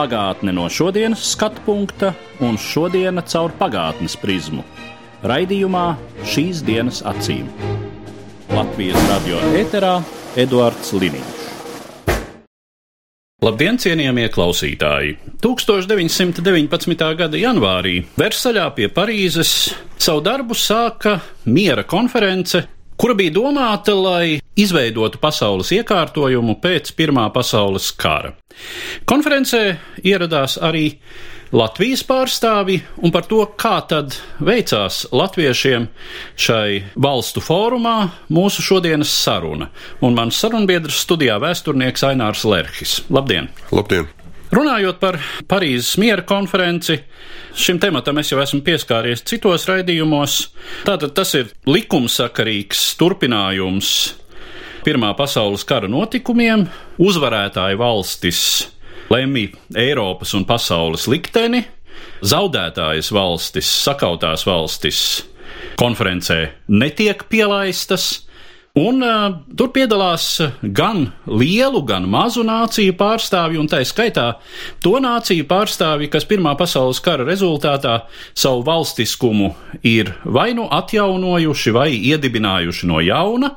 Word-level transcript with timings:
Pagātne 0.00 0.54
no 0.56 0.62
šodienas 0.72 1.20
skatu 1.34 1.60
punkta 1.66 2.14
un 2.40 2.54
šodienas 2.56 3.26
caur 3.34 3.52
pagātnes 3.58 4.14
prizmu. 4.16 4.62
Raidījumā 5.28 5.82
šīs 6.24 6.62
dienas 6.64 7.02
acīm. 7.04 7.50
Latvijas 8.48 8.96
radio 9.10 9.42
eterā 9.60 9.98
Eduards 10.40 10.94
Liniņš. 10.96 11.42
Labdien, 13.44 13.76
cienījamie 13.76 14.24
klausītāji! 14.32 15.18
1919. 15.44 17.04
gada 17.20 17.44
janvārī 17.44 17.98
Versaļā 18.16 18.70
pie 18.78 18.88
Parīzes 18.96 19.52
savu 20.00 20.24
darbu 20.24 20.56
sāka 20.56 21.18
miera 21.44 21.84
konference, 21.84 22.64
kura 23.00 23.16
bija 23.16 23.32
domāta, 23.32 23.94
lai 23.96 24.40
izveidotu 24.60 25.20
pasaules 25.22 25.72
iekārtojumu 25.72 26.58
pēc 26.60 26.92
Pirmā 26.98 27.30
pasaules 27.32 27.88
kara. 27.96 28.34
Konferencē 29.08 29.62
ieradās 30.04 30.58
arī 30.60 30.98
Latvijas 31.50 32.04
pārstāvi 32.06 32.76
un 33.02 33.10
par 33.10 33.26
to, 33.26 33.40
kā 33.58 33.80
tad 33.90 34.14
veicās 34.38 35.02
latviešiem 35.10 35.88
šai 36.38 36.84
valstu 36.94 37.42
fórumā 37.42 37.96
mūsu 38.30 38.62
šodienas 38.62 39.10
saruna. 39.24 39.72
Un 40.04 40.14
mans 40.14 40.38
sarunbiedrs 40.38 41.02
studijā 41.08 41.40
vēsturnieks 41.42 42.06
Ainārs 42.12 42.46
Lerhis. 42.46 43.00
Labdien! 43.10 43.50
Labdien! 43.74 44.19
Runājot 44.50 44.96
par 44.98 45.20
Parīzes 45.46 45.94
miera 46.02 46.24
konferenci, 46.26 46.96
šim 47.54 47.78
tematam 47.82 48.18
es 48.18 48.32
jau 48.32 48.40
esmu 48.42 48.64
pieskāries 48.66 49.22
citos 49.22 49.68
raidījumos. 49.70 50.40
Tātad 50.88 51.14
tas 51.14 51.36
ir 51.38 51.52
likumsakarīgs 51.70 52.88
turpinājums 52.98 53.94
Pirmā 54.80 55.10
pasaules 55.12 55.60
kara 55.68 55.88
notikumiem, 55.92 56.62
uzvarētāju 57.04 57.76
valstis 57.82 58.40
lemj 59.12 59.50
Eiropas 59.76 60.32
un 60.38 60.46
pasaules 60.48 61.04
likteni, 61.10 61.66
zaudētājas 62.24 63.10
valstis, 63.12 63.68
sakautās 63.84 64.46
valstis 64.48 65.02
konferencē 65.80 66.38
netiek 66.72 67.26
pielaistas. 67.28 68.22
Un 68.78 69.00
uh, 69.02 69.32
tur 69.58 69.72
piedalās 69.74 70.36
gan 70.62 71.08
lielu, 71.26 71.80
gan 71.82 72.04
mazu 72.06 72.44
nāciju 72.46 72.94
pārstāvji, 72.94 73.58
un 73.58 73.66
tā 73.66 73.80
skaitā 73.82 74.26
to 74.78 74.92
nāciju 75.02 75.42
pārstāvji, 75.50 76.06
kas 76.12 76.26
Pirmā 76.30 76.52
pasaules 76.54 77.00
kara 77.02 77.26
rezultātā 77.26 77.96
savu 78.30 78.62
valstiskumu 78.68 79.48
ir 79.82 80.12
vai 80.22 80.52
nu 80.54 80.68
atjaunojuši, 80.70 81.72
vai 81.74 81.88
iedibinājuši 81.98 82.86
no 82.86 83.00
jauna. 83.02 83.56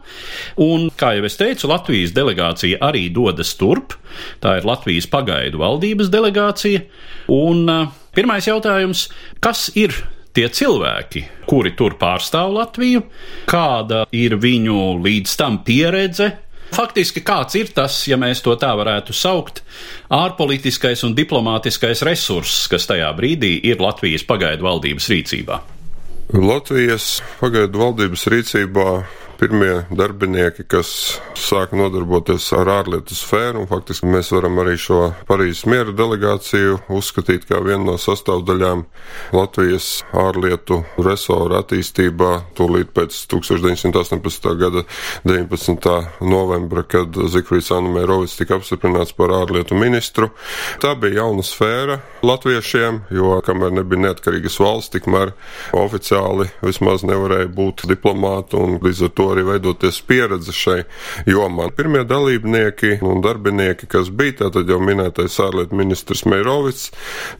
Un, 0.65 0.89
kā 0.97 1.13
jau 1.19 1.29
es 1.29 1.37
teicu, 1.37 1.69
Latvijas 1.69 2.15
delegācija 2.17 2.81
arī 2.81 3.05
dodas 3.13 3.53
turp. 3.59 3.93
Tā 4.41 4.57
ir 4.57 4.65
Latvijas 4.65 5.05
pagaidu 5.13 5.61
valdības 5.61 6.09
delegācija. 6.09 6.87
Un 7.29 7.69
uh, 7.69 7.85
pirmais 8.17 8.49
jautājums- 8.49 9.11
kas 9.45 9.69
ir 9.77 9.93
tie 10.33 10.49
cilvēki, 10.49 11.25
kuri 11.49 11.73
tur 11.77 11.97
pārstāv 12.01 12.53
Latviju, 12.57 13.03
kāda 13.49 14.05
ir 14.13 14.37
viņu 14.41 14.97
līdz 15.03 15.35
tam 15.39 15.61
pieredze. 15.65 16.31
Faktiski 16.73 17.21
kāds 17.21 17.53
ir 17.59 17.69
tas, 17.75 17.99
ja 18.09 18.17
mēs 18.17 18.41
to 18.41 18.55
tā 18.57 18.71
varētu 18.73 19.13
saukt, 19.13 19.61
ārpolitiskais 20.09 21.03
un 21.05 21.13
diplomātiskais 21.13 22.01
resurss, 22.07 22.65
kas 22.71 22.89
tajā 22.89 23.11
brīdī 23.13 23.59
ir 23.69 23.83
Latvijas 23.83 24.25
pagaidu 24.25 24.65
valdības 24.65 25.09
rīcībā? 25.13 25.59
Latvijas 26.33 27.19
pagaidu 27.37 27.77
valdības 27.77 28.25
rīcībā 28.33 28.87
pirmie 29.39 29.83
darbinieki, 29.91 30.65
kas 30.69 30.89
sāka 31.39 31.77
nodarboties 31.77 32.45
ar 32.55 32.69
ārlietu 32.79 33.15
sfēru, 33.17 33.65
faktiski 33.69 34.07
mēs 34.09 34.31
varam 34.33 34.59
arī 34.63 34.75
šo 34.79 34.99
Parīzes 35.27 35.65
miera 35.69 35.93
delegāciju 35.95 36.79
uzskatīt 36.93 37.47
kā 37.49 37.59
vienu 37.63 37.91
no 37.91 37.97
sastāvdaļām 38.01 38.85
Latvijas 39.35 39.89
ārlietu 40.15 40.81
resora 41.03 41.61
attīstībā, 41.63 42.31
tūlīt 42.57 42.93
pēc 42.95 43.17
1918. 43.33 44.49
gada 44.61 44.85
19. 45.27 45.89
novembra, 46.29 46.85
kad 46.87 47.17
Zikfrīds 47.33 47.71
Anamērovics 47.75 48.37
tika 48.39 48.57
apstiprināts 48.59 49.15
par 49.17 49.33
ārlietu 49.35 49.77
ministru. 49.79 50.31
Tā 50.83 50.93
bija 50.99 51.23
jauna 51.23 51.45
sfēra 51.45 51.99
latviešiem, 52.23 53.03
jo 53.13 53.37
kamēr 53.45 53.75
nebija 53.79 54.07
neatkarīgas 54.07 54.59
valsts, 54.63 54.93
tikmēr 54.95 55.33
oficiāli 55.77 56.49
vismaz 56.63 57.03
nevarēja 57.07 57.51
būt 57.53 57.87
diplomāti 57.89 58.59
un 58.59 58.79
līdz 58.83 59.07
ar 59.07 59.15
to 59.17 59.32
arī 59.33 59.45
veidoties 59.47 59.99
pieredze 60.07 60.53
šai 60.55 60.79
jomā. 61.29 61.69
Pirmie 61.75 62.03
dalībnieki 62.07 62.99
un 63.05 63.21
darbinieki, 63.23 63.89
kas 63.91 64.11
bija 64.13 64.43
tātad 64.43 64.69
jau 64.69 64.79
minētais 64.83 65.35
ārlietu 65.43 65.77
ministrs 65.77 66.25
Meirovics, 66.29 66.89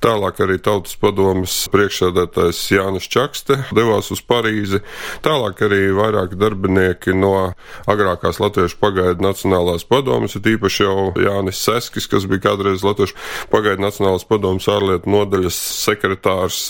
tālāk 0.03 0.42
arī 0.44 0.59
Tautas 0.64 0.96
padomas 1.00 1.56
priekšsēdētājs 1.74 2.62
Jānis 2.74 3.09
Čakste 3.12 3.59
devās 3.76 4.12
uz 4.14 4.22
Parīzi, 4.26 4.82
tālāk 5.26 5.64
arī 5.66 5.82
vairāki 5.96 6.40
darbinieki 6.40 7.16
no 7.18 7.34
agrākās 7.90 8.42
Latviešu 8.44 8.80
pagaidu 8.82 9.24
nacionālās 9.26 9.86
padomas, 9.88 10.38
ir 10.38 10.53
īpaši 10.56 10.86
jau 10.86 11.12
Jānis 11.20 11.62
Seskis, 11.64 12.08
kas 12.12 12.28
bija 12.30 12.50
kādreiz 12.50 12.86
Latviešu 12.86 13.18
pagaidu 13.53 13.86
nacionālās 13.86 14.26
padomas 14.28 14.68
ārlietu 14.72 15.12
nodaļas 15.14 15.58
sekretārs, 15.84 16.64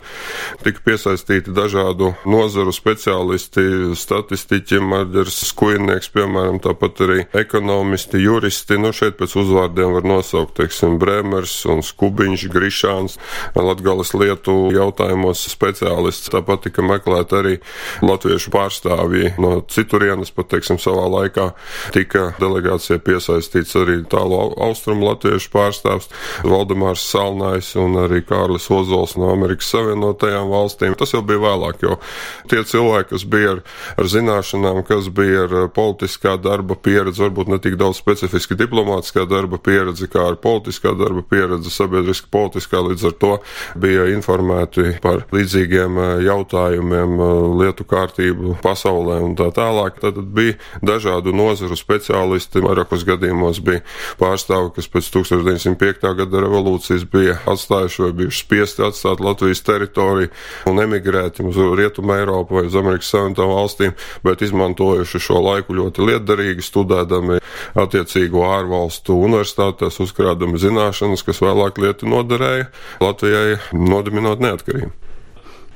tika 0.64 0.84
piesaistīti 0.86 1.54
dažādu 1.56 2.14
nozaru 2.30 2.74
speciālisti, 2.76 3.94
statistiķi, 4.00 4.82
Marģers 5.04 5.42
Skujnieks, 5.50 6.08
piemēram, 6.14 6.62
tāpat 6.64 7.02
arī 7.04 7.24
ekonomisti, 7.36 8.22
juristi, 8.24 8.78
nu 8.80 8.94
šeit 8.96 9.18
pēc 9.20 9.34
uzvārdiem 9.42 9.92
var 9.98 10.06
nosaukt, 10.08 10.54
teiksim, 10.62 10.96
Brēmers 11.02 11.58
un 11.68 11.82
Skubiņš, 11.84 12.46
Grišāns, 12.54 13.18
Latgales 13.58 14.14
lietu 14.16 14.72
jautājumos 14.72 15.42
speciālists. 15.52 16.32
Tāpat 16.32 16.70
tika 16.70 16.86
meklēt 16.88 17.36
arī 17.36 17.58
latviešu 18.06 18.54
pārstāvji 18.54 19.34
no 19.44 19.58
citurienes, 19.68 20.32
pat, 20.32 20.54
teiksim, 20.54 20.80
savā 20.80 21.04
laikā 21.18 21.50
tika 21.96 22.30
delegācija 22.40 23.02
piesaistīts 23.04 23.76
arī 23.82 24.00
tālu 24.08 24.40
austrumu 24.64 25.10
latviešu 25.10 25.52
pārstāvs 25.52 26.08
Valdemārs 26.48 27.04
Salnājs 27.12 27.74
un 27.82 28.00
arī 28.06 28.24
Kārlis 28.24 28.70
Ozols 28.72 29.18
no 29.20 29.34
Amerikas 29.36 29.74
Savienotajām 29.76 30.48
valstīm. 30.54 30.96
Tas 30.96 31.12
jau 31.12 31.26
bija 31.28 31.44
vēlāk, 31.44 31.84
jo 31.84 32.00
tie 32.48 32.64
cilvēki, 32.64 33.12
kas 33.12 33.28
bija 33.28 33.58
ar, 33.58 33.64
ar 34.00 34.12
zināšanām, 34.16 34.84
kas 34.94 35.10
bija 35.10 35.48
ar 35.48 35.68
politiskā 35.74 36.36
darba 36.42 36.76
pieredzi, 36.78 37.24
varbūt 37.24 37.50
ne 37.50 37.58
tik 37.62 37.76
daudz 37.82 37.98
specifiski 37.98 38.58
diplomātiskā 38.60 39.26
darba 39.30 39.58
pieredzi, 39.58 40.06
kā 40.12 40.28
ar 40.30 40.38
politiskā 40.42 40.94
darba 40.98 41.24
pieredzi, 41.26 41.72
sabiedriski 41.74 42.30
politiskā, 42.34 42.82
līdz 42.86 43.08
ar 43.10 43.16
to 43.24 43.32
bija 43.80 44.06
informēti 44.14 45.00
par 45.02 45.24
līdzīgiem 45.34 45.98
jautājumiem, 46.28 47.16
lietu 47.62 47.88
kārtību 47.90 48.58
pasaulē 48.62 49.18
un 49.26 49.34
tā 49.40 49.50
tālāk. 49.56 49.98
Tad 50.04 50.20
bija 50.36 50.60
dažādu 50.86 51.34
nozaru 51.34 51.78
speciālisti, 51.80 52.62
vairākos 52.62 53.06
gadījumos 53.08 53.64
bija 53.66 53.82
pārstāvi, 54.22 54.76
kas 54.78 54.92
pēc 54.94 55.10
1905. 55.18 56.14
gada 56.22 56.46
revolūcijas 56.46 57.08
bija 57.10 57.40
atstājuši 57.50 58.06
vai 58.06 58.12
bijuši 58.22 58.46
spiesti 58.46 58.86
atstāt 58.86 59.24
Latvijas 59.24 59.64
teritoriju 59.66 60.30
un 60.70 60.86
emigrēt 60.86 61.42
uz 61.42 61.58
Rietumu 61.80 62.14
Eiropu 62.20 62.60
vai 62.60 62.68
uz 62.70 62.78
Amerikas 62.78 63.10
Savienotām 63.14 63.56
valstīm, 63.56 63.98
bet 64.26 64.46
izmantojuši 64.84 65.20
šo 65.20 65.42
laiku 65.42 65.76
ļoti 65.78 66.08
liederīgi, 66.08 66.64
studēdami 66.64 67.40
attiecīgo 67.80 68.44
ārvalstu 68.48 69.16
universitātēs, 69.16 70.02
uzkrādami 70.04 70.60
zināšanas, 70.60 71.24
kas 71.24 71.42
vēlāk 71.42 71.80
lieta 71.80 72.06
noderēja 72.06 72.68
Latvijai 73.02 73.60
nodibinot 73.74 74.44
neatkarību 74.44 75.03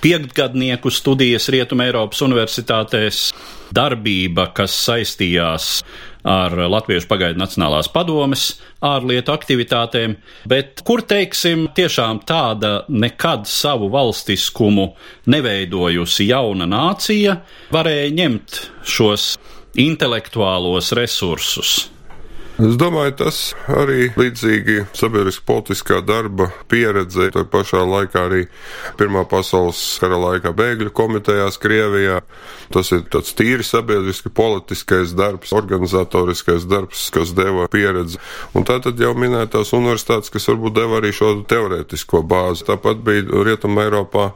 piektgadnieku 0.01 0.91
studijas 0.93 1.49
Rietumē 1.53 1.89
Eiropas 1.89 2.21
universitātēs, 2.25 3.21
darbība, 3.75 4.49
kas 4.55 4.75
saistījās 4.87 5.81
ar 6.27 6.53
Latviešu 6.67 7.07
pagaidu 7.07 7.39
Nacionālās 7.39 7.89
padomes 7.91 8.47
ārlietu 8.83 9.31
aktivitātēm, 9.33 10.17
bet 10.49 10.83
kur, 10.87 11.03
teiksim, 11.07 11.67
tiešām 11.75 12.21
tāda 12.27 12.81
nekad 12.91 13.47
savu 13.49 13.89
valstiskumu 13.93 14.89
neveidojusi 15.31 16.29
jauna 16.31 16.67
nācija 16.69 17.39
varēja 17.73 18.15
ņemt 18.21 18.63
šos 18.87 19.35
intelektuālos 19.77 20.91
resursus. 20.97 21.96
Es 22.57 22.73
domāju, 22.73 23.11
tas 23.19 23.39
arī 23.69 24.07
līdzīgi 24.17 24.87
sabiedriski 24.97 25.43
politiskā 25.45 25.99
darba 26.01 26.47
pieredze, 26.65 27.27
tā 27.29 27.43
pašā 27.45 27.83
laikā 27.85 28.23
arī 28.25 28.47
Pirmā 28.97 29.21
pasaules 29.29 29.77
kara 30.01 30.17
laikā 30.17 30.55
bēgļu 30.57 30.89
komitejās 30.97 31.59
Krievijā. 31.61 32.23
Tas 32.73 32.89
ir 32.95 33.03
tāds 33.13 33.35
tīri 33.37 33.61
sabiedriski 33.61 34.31
politiskais 34.33 35.13
darbs, 35.13 35.53
organizatoriskais 35.53 36.65
darbs, 36.65 37.03
kas 37.13 37.35
deva 37.37 37.67
pieredzi. 37.69 38.17
Un 38.57 38.65
tā 38.65 38.79
tad 38.81 38.97
jau 38.97 39.13
minētās 39.13 39.75
universitātes, 39.77 40.33
kas 40.33 40.49
varbūt 40.49 40.79
deva 40.79 40.97
arī 40.97 41.13
šo 41.13 41.35
teorētisko 41.45 42.23
bāzi. 42.25 42.65
Tāpat 42.71 43.05
bija 43.05 43.45
Rietuma 43.45 43.85
Eiropā 43.85 44.31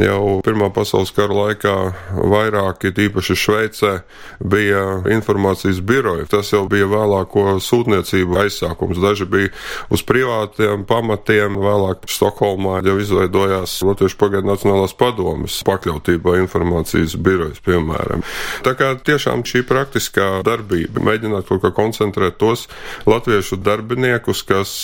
jau 0.00 0.38
Pirmā 0.48 0.70
pasaules 0.72 1.12
kara 1.12 1.36
laikā 1.42 1.76
vairāki, 2.24 2.94
tīpaši 2.96 3.36
Šveicē, 3.44 3.94
bija 4.40 4.82
informācijas 5.12 5.84
biroji. 5.84 6.24
Tas 6.32 6.56
jau 6.56 6.64
bija 6.72 6.88
vēlāko 6.88 7.44
sūtniecību 7.66 8.40
aizsākums. 8.44 9.00
Daži 9.02 9.26
bija 9.30 9.52
uz 9.92 10.04
privātiem 10.06 10.86
pamatiem, 10.88 11.58
vēlāk 11.62 12.06
Stokholmā 12.10 12.80
jau 12.86 12.96
izveidojās 13.02 13.78
Latviešu 13.86 14.18
pagaidu 14.20 14.50
Nacionālās 14.50 14.94
padomas 14.96 15.58
pakļautībā 15.66 16.36
informācijas 16.42 17.16
birojas, 17.20 17.60
piemēram. 17.66 18.24
Tā 18.66 18.76
kā 18.78 18.92
tiešām 19.06 19.44
šī 19.46 19.64
praktiskā 19.68 20.28
darbība, 20.46 21.02
mēģināt 21.06 21.48
kaut 21.50 21.64
kā 21.64 21.72
koncentrēt 21.76 22.38
tos 22.40 22.66
latviešu 23.08 23.58
darbiniekus, 23.62 24.42
kas 24.46 24.74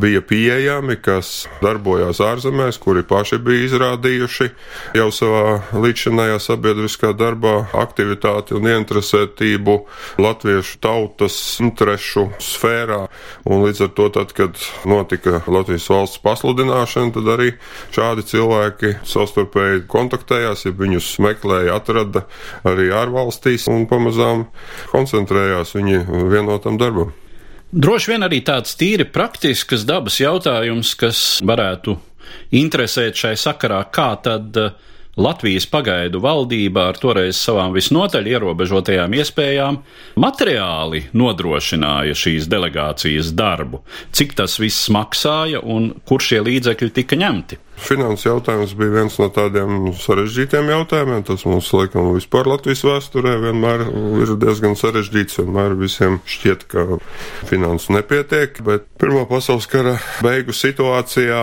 bija 0.00 0.22
pieejami, 0.24 0.98
kas 1.02 1.46
darbojās 1.62 2.20
ārzemēs, 2.24 2.80
kuri 2.82 3.04
paši 3.06 3.40
bija 3.42 3.66
izrādījuši 3.70 4.50
jau 4.98 5.08
savā 5.14 5.44
līdzšanājā 5.74 6.38
sabiedriskā 6.42 7.12
darbā 7.16 7.56
aktivitāti 7.76 8.56
un 8.56 8.68
ieinteresētību 8.70 9.78
latviešu 10.22 10.80
tautas 10.84 11.38
interešu 12.26 12.56
sfērā. 12.56 13.06
Un 13.44 13.64
līdz 13.64 13.82
ar 13.86 13.90
to, 13.96 14.08
tad, 14.10 14.32
kad 14.32 14.56
notika 14.84 15.42
Latvijas 15.46 15.88
valsts 15.88 16.20
pasludināšana, 16.22 17.12
tad 17.14 17.28
arī 17.28 17.52
šādi 17.94 18.22
cilvēki 18.26 18.96
savstarpēji 19.04 19.86
kontaktējās, 19.88 20.66
ja 20.66 20.72
viņus 20.72 21.18
meklēja, 21.18 21.76
atrada 21.76 22.26
arī 22.64 22.90
ārvalstīs 22.90 23.68
un 23.68 23.86
pamazām 23.86 24.46
koncentrējās 24.92 25.74
viņi 25.76 26.02
vienotam 26.30 26.78
darbam. 26.78 27.12
Droši 27.72 28.12
vien 28.12 28.22
arī 28.22 28.40
tāds 28.46 28.76
tīri 28.78 29.04
praktisks 29.04 29.84
dabas 29.84 30.20
jautājums, 30.20 30.94
kas 30.94 31.40
varētu 31.44 31.96
interesēt 32.56 33.18
šai 33.18 33.34
sakarā, 33.38 33.82
kā 33.90 34.14
tad 34.22 34.56
uh, 34.56 34.70
Latvijas 35.16 35.64
pagaidu 35.72 36.20
valdība 36.20 36.90
ar 36.90 36.98
toreiz 37.00 37.38
savām 37.40 37.72
visnotaļ 37.72 38.26
ierobežotajām 38.34 39.14
iespējām 39.16 39.78
materiāli 40.20 41.06
nodrošināja 41.16 42.12
šīs 42.12 42.50
delegācijas 42.52 43.30
darbu, 43.32 43.80
cik 44.12 44.34
tas 44.36 44.58
viss 44.60 44.90
maksāja 44.92 45.62
un 45.64 45.94
kur 46.04 46.20
šie 46.20 46.42
līdzekļi 46.44 46.92
tika 46.98 47.16
ņemti. 47.22 47.56
Finanses 47.76 48.24
jautājums 48.24 48.74
bija 48.76 48.92
viens 48.94 49.16
no 49.20 49.28
tādiem 49.32 49.90
sarežģītiem 50.00 50.68
jautājumiem. 50.72 51.24
Tas 51.28 51.44
mums, 51.48 51.68
laikam, 51.76 52.10
vispār 52.16 52.48
Latvijas 52.48 52.84
vēsturē 52.84 53.34
vienmēr 53.40 53.86
ir 54.20 54.34
diezgan 54.40 54.76
sarežģīts. 54.80 55.40
Vienmēr 55.42 55.76
visiem 55.80 56.20
šķiet, 56.28 56.64
ka 56.72 57.00
finanses 57.48 57.92
nepietiek, 57.92 58.60
bet 58.64 58.88
Pirmā 59.00 59.26
pasaules 59.28 59.68
kara 59.68 59.98
beigu 60.24 60.56
situācijā 60.56 61.42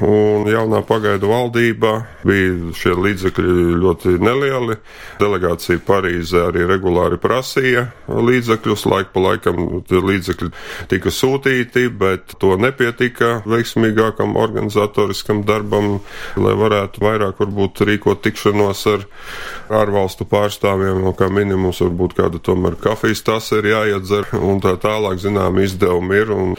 un 0.00 0.46
jaunā 0.50 0.82
pagaidu 0.86 1.30
valdībā 1.30 1.92
bija 2.26 2.72
šie 2.76 2.94
līdzekļi 2.96 3.56
ļoti 3.82 4.16
nelieli. 4.22 4.78
Delegācija 5.20 5.82
Parīzē 5.86 6.46
arī 6.48 6.66
regulāri 6.70 7.18
prasīja 7.22 7.88
līdzekļus, 8.08 8.86
laik 8.90 9.12
pa 9.14 9.26
laikam 9.28 9.82
līdzekļi 9.92 10.50
tika 10.92 11.12
sūtīti, 11.12 11.88
bet 11.98 12.36
to 12.42 12.56
nepietika 12.60 13.40
veiksmīgākam 13.48 14.36
organizatoriskam 14.40 15.44
darbam 15.48 15.98
lai 16.36 16.54
varētu 16.58 17.02
vairāk 17.02 17.40
varbūt 17.42 17.82
rīkot 17.86 18.22
tikšanos 18.24 18.84
ar 18.92 19.04
ārvalstu 19.82 20.26
pārstāvjiem, 20.28 21.02
no 21.04 21.14
kā 21.16 21.28
minimums 21.32 21.82
varbūt 21.84 22.16
kāda 22.18 22.40
tomēr 22.44 22.76
kafijas 22.82 23.24
tas 23.26 23.50
ir 23.56 23.68
jāiedzer 23.72 24.32
un 24.38 24.60
tā 24.64 24.74
tālāk 24.82 25.20
zinām 25.22 25.60
izdevumi 25.62 26.20
ir 26.22 26.32
un 26.34 26.54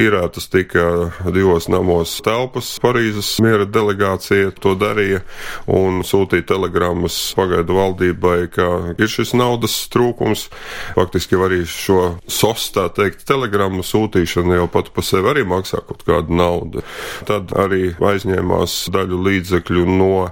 īrētas 0.00 0.48
tika 0.52 0.86
divos 1.34 1.68
namos 1.72 2.18
telpas 2.24 2.76
Parīzes 2.82 3.30
miera 3.44 3.66
delegācija 3.68 4.52
to 4.62 4.74
darīja 4.78 5.22
un 5.66 6.02
sūtīja 6.06 6.48
telegrammas 6.54 7.16
pagaidu 7.38 7.78
valdībai, 7.78 8.38
ka 8.54 8.68
ir 8.96 9.12
šis 9.12 9.34
naudas 9.38 9.76
trūkums. 9.92 10.48
Faktiski 10.96 11.38
arī 11.38 11.62
šo 11.68 12.18
sos, 12.26 12.70
tā 12.74 12.88
teikt, 12.94 13.26
telegrammu 13.28 13.84
sūtīšana 13.86 14.60
jau 14.62 14.68
pat 14.72 14.92
pa 14.94 15.04
sevi 15.04 15.30
arī 15.30 15.44
maksā 15.48 15.82
kaut 15.86 16.04
kādu 16.08 16.34
naudu. 16.38 16.84
Tad 17.28 17.52
arī 17.58 17.92
aizņēma 17.98 18.38
saņēmās 18.38 18.90
daļu 18.92 19.18
līdzekļu 19.26 19.84
no 19.98 20.30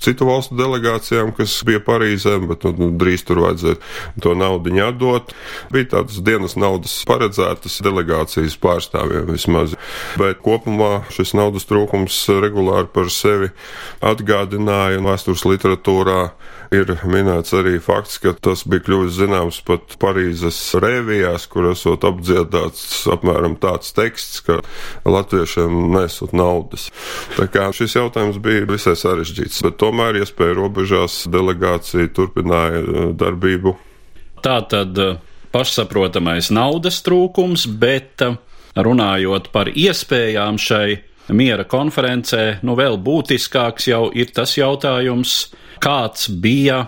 citu 0.00 0.26
valstu 0.26 0.56
delegācijām, 0.56 1.32
kas 1.36 1.62
bija 1.64 1.80
Parīzē, 1.80 2.38
bet 2.46 2.64
nu, 2.78 2.90
drīz 2.98 3.24
tur 3.26 3.40
vajadzēja 3.44 3.76
to 4.22 4.34
naudu 4.34 4.74
atdot. 4.82 5.32
Bija 5.72 5.96
tādas 5.96 6.20
dienas 6.22 6.56
naudas 6.56 7.04
paredzētas 7.06 7.80
delegācijas 7.82 8.56
pārstāvjiem 8.58 9.30
vismaz. 9.30 9.76
Bet 10.18 10.42
kopumā 10.44 11.06
šis 11.10 11.34
naudas 11.34 11.64
trūkums 11.66 11.75
regulāri 12.42 12.88
par 12.92 13.10
sevi 13.12 13.52
atgādināja 14.00 15.04
vēstures 15.04 15.44
literatūrā 15.44 16.20
Ir 16.74 16.90
minēts 17.06 17.54
arī 17.54 17.76
fakts, 17.82 18.18
ka 18.22 18.32
tas 18.42 18.64
bija 18.66 18.82
kļuvis 18.86 19.14
zināms 19.20 19.60
pat 19.66 19.94
Parīzes 20.02 20.58
rēvijās, 20.82 21.46
kur 21.50 21.68
esot 21.70 22.04
apdziedāts 22.08 23.04
apmēram 23.12 23.54
tāds 23.62 23.92
teksts, 23.94 24.40
ka 24.46 24.58
latviešiem 25.06 25.92
nesot 25.94 26.34
naudas. 26.36 26.88
Tā 27.36 27.46
kā 27.52 27.68
šis 27.76 27.96
jautājums 27.98 28.40
bija 28.42 28.66
visai 28.68 28.96
sarežģīts, 28.98 29.62
bet 29.66 29.78
tomēr 29.82 30.20
iespēja 30.22 30.58
robežās 30.58 31.22
delegācija 31.30 32.10
turpināja 32.16 32.82
eh, 32.82 33.08
darbību. 33.20 33.76
Tā 34.42 34.58
tad 34.70 34.98
eh, 34.98 35.16
pašsaprotamais 35.54 36.50
naudas 36.54 36.98
trūkums, 37.06 37.68
bet 37.78 38.26
eh, 38.26 38.34
runājot 38.74 39.52
par 39.54 39.70
iespējām 39.70 40.58
šai 40.58 40.98
miera 41.34 41.64
konferencē, 41.68 42.58
nu 42.66 42.76
vēl 42.78 42.98
būtiskāks 43.02 43.88
jau 43.90 44.06
ir 44.14 44.30
tas 44.34 44.56
jautājums, 44.58 45.52
kāds 45.82 46.28
bija 46.30 46.86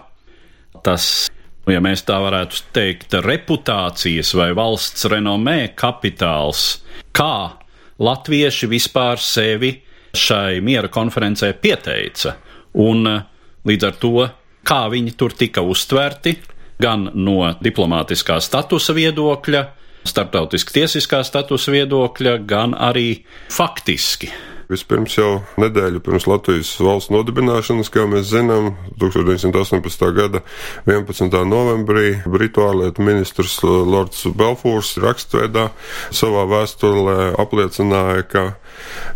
tas, 0.85 1.29
nu, 1.67 1.75
ja 1.75 1.82
mēs 1.85 2.05
tā 2.06 2.19
varētu 2.23 2.62
teikt, 2.76 3.19
reputācijas 3.25 4.35
vai 4.38 4.50
valsts 4.56 5.08
renomē 5.11 5.73
kapitāls, 5.79 6.82
kā 7.12 7.58
latvieši 7.99 8.69
vispār 8.70 9.19
sevi 9.23 9.73
šai 10.14 10.61
miera 10.64 10.91
konferencē 10.93 11.52
pieteica, 11.61 12.37
un 12.79 13.05
līdz 13.69 13.88
ar 13.88 13.99
to, 14.00 14.29
kā 14.69 14.84
viņi 14.93 15.17
tur 15.19 15.34
tika 15.36 15.65
uztverti, 15.65 16.36
gan 16.79 17.08
no 17.15 17.43
diplomātiskā 17.58 18.39
statusa 18.43 18.94
viedokļa, 18.94 19.65
starptautiski 20.08 20.81
tiesiskā 20.81 21.22
statusa 21.27 21.74
viedokļa, 21.74 22.38
gan 22.48 22.77
arī 22.77 23.24
faktiski. 23.53 24.32
Vispirms 24.69 25.15
jau 25.17 25.38
nedēļu 25.56 26.03
pirms 26.05 26.27
Latvijas 26.29 26.74
valsts 26.84 27.08
nodibināšanas, 27.08 27.88
kā 27.88 28.03
mēs 28.05 28.27
zinām, 28.29 28.74
1918. 29.00 30.05
gada 30.12 30.43
11. 30.84 31.38
novembrī 31.48 32.19
Britu 32.29 32.67
ārlietu 32.67 33.06
ministrs 33.06 33.62
Lords 33.65 34.27
Belfūrs 34.36 34.98
rakstveidā 35.00 35.70
savā 36.12 36.44
vēstulē 36.53 37.31
apliecināja, 37.41 38.27
ka 38.29 38.44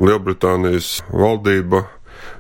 Lielbritānijas 0.01 1.03
valdība 1.13 1.85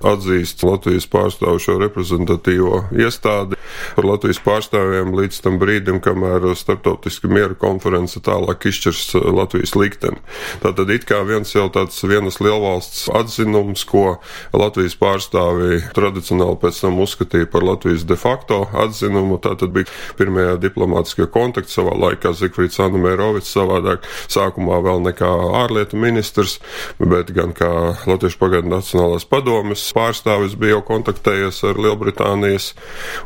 atzīst 0.07 0.63
Latvijas 0.67 1.07
pārstāvu 1.11 1.61
šo 1.63 1.79
reprezentatīvo 1.81 2.85
iestādi 2.99 3.59
par 3.97 4.07
Latvijas 4.09 4.41
pārstāvjiem 4.45 5.13
līdz 5.17 5.41
tam 5.45 5.59
brīdim, 5.61 6.01
kamēr 6.05 6.47
starptautiska 6.59 7.31
miera 7.33 7.57
konference 7.59 8.21
tālāk 8.25 8.67
izšķirs 8.69 9.15
Latvijas 9.33 9.75
likteni. 9.79 10.21
Tātad 10.63 10.91
it 10.95 11.07
kā 11.09 11.23
viens 11.29 11.53
jau 11.55 11.69
tāds 11.73 11.99
vienas 12.07 12.41
lielvalsts 12.43 13.09
atzinums, 13.13 13.85
ko 13.89 14.19
Latvijas 14.57 14.97
pārstāvji 15.01 15.83
tradicionāli 15.97 16.59
pēc 16.63 16.83
tam 16.85 17.01
uzskatīja 17.03 17.51
par 17.53 17.67
Latvijas 17.67 18.07
de 18.09 18.19
facto 18.21 18.63
atzinumu, 18.85 19.39
tātad 19.43 19.73
bija 19.75 19.91
pirmajā 20.19 20.59
diplomātiskajā 20.63 21.31
kontaktā 21.33 21.73
savā 21.73 21.95
laikā 21.97 22.35
Zikfrīds 22.37 22.81
Anamērovics 22.83 23.53
savādāk 23.55 24.07
sākumā 24.33 24.81
vēl 24.85 25.05
nekā 25.09 25.31
ārlietu 25.63 26.01
ministrs, 26.01 26.59
bet 26.99 27.33
gan 27.37 27.55
kā 27.57 27.71
Latviešu 28.09 28.41
pagaidu 28.41 28.73
Nacionālās 28.73 29.27
padomes 29.29 29.85
pārstāvis 29.95 30.57
bija 30.59 30.77
jau 30.77 30.83
kontaktējies 30.93 31.63
ar 31.69 31.81
Lielbritānijas 31.83 32.73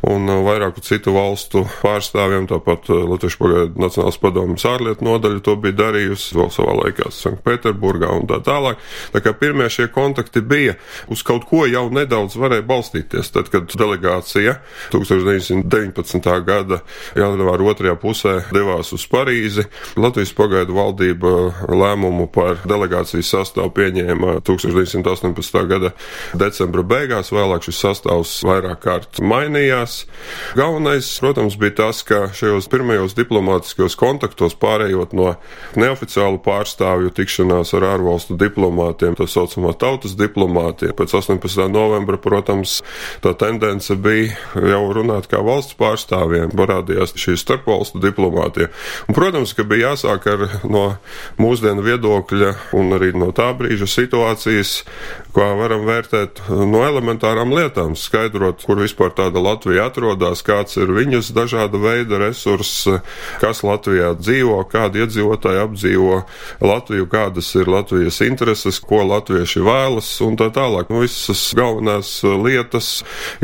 un 0.06 0.28
vairāku 0.46 0.82
citu 0.84 1.14
valstu 1.16 1.64
pārstāvjiem, 1.82 2.48
tāpat 2.50 2.90
Latvijas 2.90 3.38
pagaidu 3.40 3.82
Nacionālās 3.82 4.20
padomjas 4.22 4.66
ārlietu 4.68 5.06
nodaļa 5.06 5.42
to 5.46 5.56
bija 5.60 5.78
darījusi 5.82 6.36
vēl 6.38 6.50
savā 6.54 6.76
laikā 6.82 7.10
Sanktpēterburgā 7.14 8.10
un 8.16 8.26
tā 8.30 8.40
tālāk. 8.44 8.80
Tā 9.14 9.22
kā 9.24 9.32
pirmie 9.36 9.68
šie 9.72 9.88
kontakti 9.92 10.42
bija, 10.42 10.76
uz 11.12 11.22
kaut 11.26 11.46
ko 11.50 11.64
jau 11.68 11.86
nedaudz 11.92 12.36
varēja 12.40 12.66
balstīties. 12.66 13.32
Tad, 13.34 13.50
kad 13.52 13.70
delegācija 13.78 14.58
1919. 14.94 16.30
gada 16.46 16.80
janvāra 17.18 17.70
otrajā 17.72 17.96
pusē 18.00 18.36
devās 18.54 18.92
uz 18.96 19.06
Parīzi, 19.10 19.66
Latvijas 20.00 20.34
pagaidu 20.36 20.76
valdība 20.76 21.32
lēmumu 21.70 22.28
par 22.32 22.62
delegācijas 22.68 23.32
sastāvu 23.34 23.72
pieņēma 23.76 24.38
1918. 24.46 25.62
gada 25.70 25.92
decembra 26.56 26.80
beigās, 26.88 27.28
vēlāk 27.34 27.66
šis 27.66 27.78
sastāvs 27.82 28.30
vairāk 28.46 28.78
kārt 28.80 29.18
mainījās. 29.20 30.06
Galvenais, 30.56 31.08
protams, 31.20 31.58
bija 31.60 31.74
tas, 31.82 32.00
ka 32.06 32.30
šajos 32.32 32.70
pirmajos 32.72 33.12
diplomātiskajos 33.18 33.96
kontaktos 34.00 34.56
pārējot 34.56 35.12
no 35.16 35.34
neoficiālu 35.76 36.40
pārstāvju 36.44 37.12
tikšanās 37.18 37.74
ar 37.76 37.84
ārvalstu 37.90 38.38
diplomātiem, 38.40 39.18
tā 39.18 39.26
saucamā 39.28 39.74
tautas 39.76 40.16
diplomātiem. 40.16 40.94
Pēc 40.96 41.12
18. 41.20 41.66
novembra, 41.68 42.16
protams, 42.16 42.78
tā 43.20 43.34
tendence 43.36 43.92
bija 44.00 44.32
jau 44.56 44.80
runāt 44.96 45.28
kā 45.28 45.42
valsts 45.44 45.76
pārstāvjiem, 45.76 46.54
parādījās 46.56 47.12
šī 47.20 47.36
starpvalstu 47.42 48.00
diplomātija. 48.00 48.70
Un, 49.10 49.18
protams, 49.18 49.52
ka 49.52 49.68
bija 49.68 49.92
jāsāk 49.92 50.30
ar 50.32 50.46
no 50.64 50.86
mūsdienu 51.36 51.84
viedokļa 51.84 52.56
un 52.80 52.96
arī 52.96 53.12
no 53.12 53.28
tā 53.36 53.52
brīža 53.58 53.90
situācijas, 53.98 54.78
kā 55.36 55.52
varam 55.60 55.84
vērtēt 55.84 56.35
no 56.48 56.82
elementārām 56.86 57.50
lietām, 57.54 57.94
skaidrot, 57.98 58.62
kur 58.66 58.80
vispār 58.80 59.12
tāda 59.16 59.40
Latvija 59.42 59.88
atrodas, 59.90 60.42
kāds 60.46 60.76
ir 60.78 60.92
viņas 60.94 61.32
dažāda 61.36 61.80
veida 61.80 62.20
resurss, 62.20 62.86
kas 63.42 63.62
Latvijā 63.66 64.12
dzīvo, 64.18 64.58
kādi 64.70 65.02
iedzīvotāji 65.04 65.62
apdzīvo 65.64 66.20
Latviju, 66.64 67.08
kādas 67.10 67.50
ir 67.58 67.70
Latvijas 67.70 68.20
intereses, 68.26 68.80
ko 68.82 69.02
latvieši 69.06 69.64
vēlas 69.66 70.10
un 70.26 70.38
tā 70.38 70.50
tālāk. 70.54 70.90
Nu, 70.92 71.02
visas 71.04 71.42
galvenās 71.56 72.12
lietas 72.24 72.90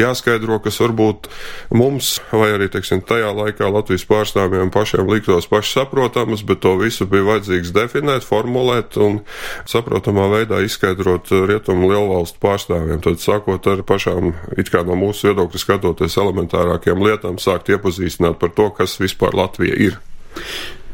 jāskaidro, 0.00 0.61
kas 0.62 0.80
varbūt 0.82 1.30
mums 1.75 2.14
vai 2.32 2.52
arī, 2.56 2.70
teiksim, 2.72 3.02
tajā 3.06 3.32
laikā 3.37 3.70
Latvijas 3.72 4.06
pārstāvjiem 4.08 4.72
pašiem 4.75 5.11
liktos 5.11 5.49
pašsaprotamas, 5.50 6.44
bet 6.46 6.62
to 6.64 6.76
visu 6.80 7.08
bija 7.11 7.28
vajadzīgs 7.32 7.75
definēt, 7.75 8.26
formulēt 8.26 8.99
un 9.02 9.22
saprotamā 9.68 10.28
veidā 10.37 10.62
izskaidrot 10.66 11.32
rietumu 11.49 11.90
lielvalstu 11.92 12.42
pārstāvjiem. 12.42 12.81
Tad 13.02 13.22
sākot 13.22 13.66
ar 13.70 13.82
pašām, 13.86 14.32
it 14.58 14.70
kā 14.72 14.82
no 14.86 14.96
mūsu 14.98 15.30
viedokļa 15.30 15.60
skatoties, 15.62 16.18
elementārākiem 16.20 17.02
lietām, 17.04 17.38
sākt 17.42 17.72
iepazīstināt 17.72 18.38
par 18.42 18.52
to, 18.56 18.68
kas 18.76 18.98
vispār 19.02 19.36
Latvija 19.38 19.78
ir. 19.90 19.98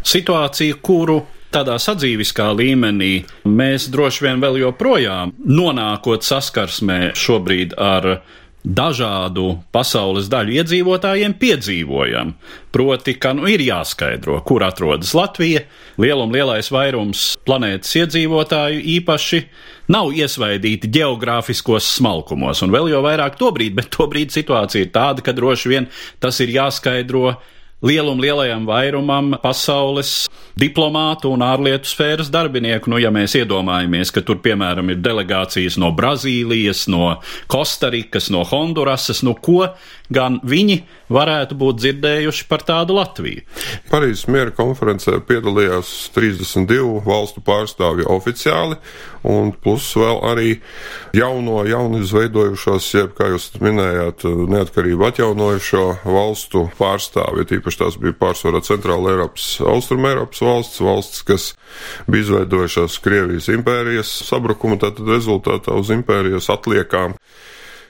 Situācija, 0.09 0.79
kuru 0.85 1.21
tādā 1.55 1.79
sadzīviskā 1.81 2.51
līmenī 2.57 3.13
mēs 3.49 3.89
droši 3.93 4.27
vien 4.27 4.43
vēl 4.43 4.61
joprojām 4.65 5.35
nonākot 5.45 6.27
saskarsmē 6.27 7.15
šobrīd 7.19 7.77
ar 7.81 8.19
dažādu 8.65 9.59
pasaules 9.73 10.29
daļu 10.31 10.59
iedzīvotājiem 10.59 11.35
piedzīvojam. 11.39 12.35
Proti, 12.75 13.15
ka 13.21 13.33
nu 13.37 13.49
ir 13.51 13.63
jāskaidro, 13.65 14.41
kur 14.47 14.65
atrodas 14.67 15.15
Latvija. 15.17 15.65
Lielum 15.99 16.35
lielais 16.35 16.71
vairums 16.75 17.33
planētas 17.47 17.95
iedzīvotāju 18.03 18.83
īpaši 18.99 19.43
nav 19.95 20.13
iesvaidīti 20.13 20.91
geogrāfiskos 20.93 21.87
smalkumos, 21.97 22.61
un 22.65 22.75
vēl 22.75 22.91
jau 22.93 23.01
vairāk 23.07 23.39
to 23.41 23.53
brīdi, 23.55 23.79
bet 23.79 23.89
to 23.95 24.09
brīdi 24.11 24.37
situācija 24.37 24.85
ir 24.85 24.93
tāda, 24.95 25.25
ka 25.25 25.33
droši 25.37 25.73
vien 25.73 25.89
tas 26.21 26.41
ir 26.45 26.53
jāskaidro 26.53 27.39
lielum 27.83 28.21
lielajam 28.21 28.67
vairumam 28.67 29.37
pasaules 29.43 30.27
diplomātu 30.59 31.31
un 31.31 31.45
ārlietu 31.47 31.87
sfēras 31.87 32.31
darbinieku. 32.35 32.91
Nu, 32.91 32.99
ja 32.99 33.13
mēs 33.15 33.37
iedomājamies, 33.39 34.11
ka 34.15 34.25
tur, 34.27 34.41
piemēram, 34.43 34.91
ir 34.91 35.03
delegācijas 35.03 35.79
no 35.79 35.93
Brazīlijas, 35.95 36.87
no 36.91 37.19
Kostarikas, 37.51 38.31
no 38.35 38.43
Hondurasas, 38.49 39.23
nu 39.27 39.37
ko 39.39 39.69
gan 40.13 40.39
viņi 40.49 40.81
varētu 41.13 41.57
būt 41.59 41.81
dzirdējuši 41.83 42.47
par 42.49 42.65
tādu 42.67 42.97
Latviju. 42.97 43.45
Parīzes 43.93 44.27
miera 44.33 44.53
konferencē 44.57 45.19
piedalījās 45.29 46.11
32 46.17 47.05
valstu 47.07 47.43
pārstāvji 47.45 48.09
oficiāli, 48.09 48.79
un 49.29 49.53
plus 49.53 49.91
vēl 49.99 50.21
arī 50.31 50.55
jauno, 51.17 51.61
jaunu 51.69 52.03
izveidojušos, 52.05 52.89
jeb, 52.97 53.13
kā 53.19 53.31
jūs 53.35 53.51
minējāt, 53.61 54.25
neatkarību 54.25 55.09
atjaunojušo 55.11 55.85
valstu 56.09 56.67
pārstāvji. 56.81 57.49
Tīpaši 57.53 57.68
tās 57.77 57.99
bija 58.01 58.17
pārsvarā 58.17 58.63
Centrāla 58.65 59.13
Eiropas, 59.13 59.51
Austrum 59.61 60.07
Eiropas 60.09 60.41
valsts, 60.41 60.81
valsts, 60.81 61.23
kas 61.29 61.51
bija 62.09 62.25
izveidojušās 62.25 62.97
Krievijas 63.05 63.51
impērijas 63.53 64.15
sabrukuma, 64.31 64.81
tātad 64.81 65.11
rezultātā 65.13 65.77
uz 65.77 65.93
impērijas 65.93 66.49
atliekām. 66.55 67.19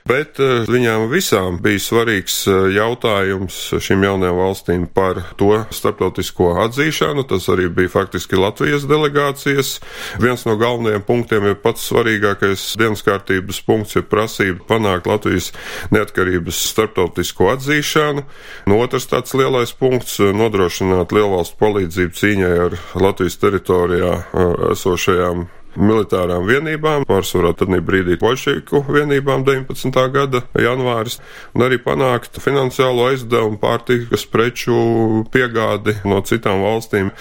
Bet 0.09 0.39
eh, 0.41 0.63
viņām 0.69 1.09
visām 1.11 1.59
bija 1.61 1.81
svarīgs 1.83 2.39
eh, 2.49 2.69
jautājums 2.79 3.57
šīm 3.83 4.07
jaunajām 4.07 4.39
valstīm 4.39 4.87
par 4.95 5.21
to 5.41 5.51
starptautisko 5.75 6.55
atzīšanu. 6.65 7.27
Tas 7.29 7.49
arī 7.53 7.67
bija 7.75 7.93
faktiski 7.93 8.39
Latvijas 8.41 8.87
delegācijas. 8.89 9.75
Viens 10.23 10.47
no 10.49 10.57
galvenajiem 10.61 11.05
punktiem 11.09 11.51
ir 11.51 11.59
pats 11.61 11.91
svarīgākais 11.91 12.65
dienas 12.81 13.05
kārtības 13.05 13.61
punkts, 13.67 13.99
ir 14.01 14.07
prasība 14.09 14.65
panākt 14.71 15.11
Latvijas 15.11 15.51
neatkarības 15.93 16.63
starptautisko 16.71 17.53
atzīšanu. 17.57 18.25
No 18.71 18.81
otrs 18.87 19.11
tāds 19.13 19.37
lielais 19.37 19.75
punkts- 19.77 20.17
nodrošināt 20.41 21.13
lielvalstu 21.13 21.61
palīdzību 21.61 22.19
cīņai 22.23 22.57
ar 22.65 22.81
Latvijas 22.97 23.41
teritorijā 23.45 24.17
eh, 24.25 24.59
esošajām 24.73 25.49
militārām 25.77 26.47
vienībām, 26.49 27.05
pārsvarā 27.09 27.53
tad 27.59 27.73
brīdī 27.87 28.19
poļšīku 28.21 28.85
vienībām 28.89 29.45
19. 29.47 29.99
gada 30.15 30.43
janvāris, 30.59 31.19
un 31.55 31.67
arī 31.67 31.81
panākt 31.83 32.41
finansiālo 32.43 33.11
aizdevumu 33.13 33.61
pārtikas 33.63 34.27
preču 34.31 35.25
piegādi 35.33 35.99
no 36.09 36.23
citām 36.27 36.65
valstīm. 36.65 37.13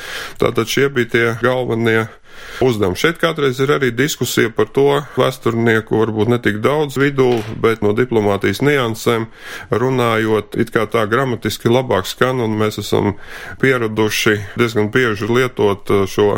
Tātad 0.42 0.72
šie 0.72 0.90
bija 0.94 1.14
tie 1.14 1.28
galvenie 1.44 2.08
uzdevums. 2.64 3.02
Šeit 3.02 3.20
kādreiz 3.22 3.60
ir 3.64 3.74
arī 3.76 3.92
diskusija 3.96 4.52
par 4.54 4.70
to, 4.74 4.88
vēsturnieku 5.18 6.00
varbūt 6.02 6.32
netik 6.34 6.62
daudz 6.64 6.98
vidū, 7.00 7.30
bet 7.62 7.84
no 7.86 7.94
diplomātijas 7.98 8.64
niansēm 8.66 9.28
runājot, 9.72 10.58
it 10.62 10.72
kā 10.76 10.88
tā 10.92 11.06
gramatiski 11.10 11.72
labāk 11.72 12.10
skan, 12.10 12.42
un 12.44 12.58
mēs 12.60 12.82
esam 12.84 13.16
pieraduši 13.62 14.38
diezgan 14.60 14.92
bieži 14.94 15.30
lietot 15.30 15.92
šo 16.10 16.30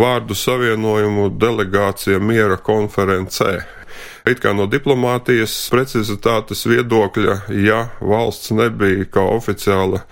vārdu 0.00 0.36
savienojumu 0.38 1.30
delegācija 1.40 2.22
miera 2.22 2.60
konferencē. 2.60 3.79
It 4.28 4.42
kā 4.42 4.52
no 4.52 4.66
diplomātijas 4.68 5.54
precizitātes 5.72 6.66
viedokļa, 6.68 7.36
ja 7.64 7.78
valsts 8.04 8.52
nebija 8.52 9.06
kā 9.08 9.22
oficiāla 9.32 10.02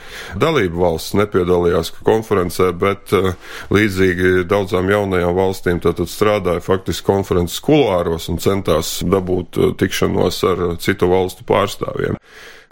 dalība 0.40 0.80
valsts, 0.86 1.16
nepiedalījās 1.18 1.92
konferencē, 2.06 2.70
bet 2.78 3.12
eh, 3.16 3.34
līdzīgi 3.74 4.46
daudzām 4.48 4.88
jaunajām 4.94 5.36
valstīm 5.36 5.82
tad 5.84 6.00
strādāja 6.08 6.64
faktiski 6.64 7.04
konferences 7.10 7.60
kuluāros 7.64 8.30
un 8.32 8.40
centās 8.40 8.98
dabūt 9.04 9.60
eh, 9.60 9.74
tikšanos 9.82 10.40
ar 10.48 10.64
citu 10.80 11.10
valstu 11.12 11.44
pārstāvjiem. 11.48 12.16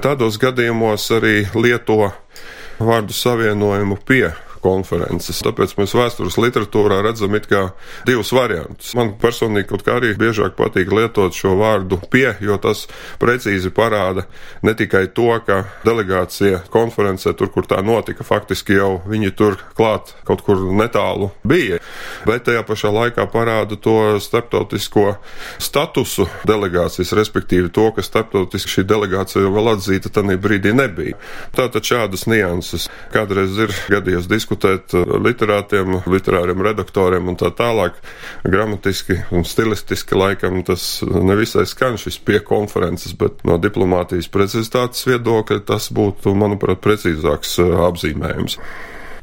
Tādos 0.00 0.40
gadījumos 0.40 1.04
arī 1.16 1.36
lieto 1.56 2.10
vārdu 2.80 3.16
savienojumu 3.16 4.00
pie 4.08 4.30
konferences. 4.64 5.42
Tāpēc 5.44 5.76
mēs 5.78 5.94
vēstures 5.96 6.38
literatūrā 6.40 7.00
redzam 7.04 7.34
it 7.38 7.48
kā 7.50 7.62
divus 8.08 8.32
variantus. 8.34 8.94
Man 8.98 9.14
personīgi 9.20 9.68
kaut 9.70 9.84
kā 9.86 9.98
arī 10.00 10.14
biežāk 10.18 10.56
patīk 10.58 10.90
lietot 10.92 11.36
šo 11.36 11.54
vārdu 11.60 12.00
pie, 12.12 12.28
jo 12.44 12.58
tas 12.62 12.86
precīzi 13.20 13.72
parāda 13.74 14.26
ne 14.66 14.74
tikai 14.76 15.06
to, 15.16 15.28
ka 15.46 15.62
delegācija 15.86 16.64
konferencē, 16.72 17.34
tur, 17.38 17.50
kur 17.54 17.68
tā 17.68 17.82
notika, 17.84 18.26
faktiski 18.26 18.78
jau 18.78 18.96
viņi 19.06 19.32
tur 19.36 19.58
klāt 19.76 20.14
kaut 20.26 20.42
kur 20.46 20.64
netālu 20.76 21.30
bija, 21.46 21.80
bet 22.26 22.46
tajā 22.48 22.64
pašā 22.66 22.92
laikā 22.94 23.26
parāda 23.32 23.78
to 23.80 24.16
starptautisko 24.22 25.16
statusu 25.62 26.28
delegācijas, 26.48 27.14
respektīvi 27.16 27.70
to, 27.74 27.90
ka 27.96 28.04
starptautiski 28.04 28.78
šī 28.78 28.86
delegācija 28.88 29.52
vēl 29.52 29.74
atzīta 29.76 30.12
tajā 30.12 30.38
brīdī 30.40 30.72
nebija. 30.76 31.18
Tātad 31.56 31.86
šādas 31.86 32.26
nianses 32.30 32.88
kādreiz 33.14 33.56
ir 33.60 33.74
gadījies 33.92 34.28
diskutēt 34.30 34.45
diskutēt 34.46 34.94
literātiem, 34.94 36.02
literāriem 36.06 36.62
redaktoriem 36.62 37.26
un 37.28 37.36
tā 37.36 37.50
tālāk. 37.50 37.98
Gramatiski 38.44 39.18
un 39.34 39.44
stilistiski 39.44 40.14
laikam 40.14 40.62
tas 40.64 41.02
nevisai 41.02 41.66
skan 41.66 41.98
šis 41.98 42.18
pie 42.22 42.38
konferences, 42.38 43.12
bet 43.18 43.42
no 43.44 43.58
diplomātijas 43.58 44.30
precizitātes 44.30 45.06
viedokļa 45.06 45.64
tas 45.66 45.90
būtu, 45.90 46.34
manuprāt, 46.38 46.78
precīzāks 46.84 47.58
uh, 47.58 47.74
apzīmējums. 47.88 48.58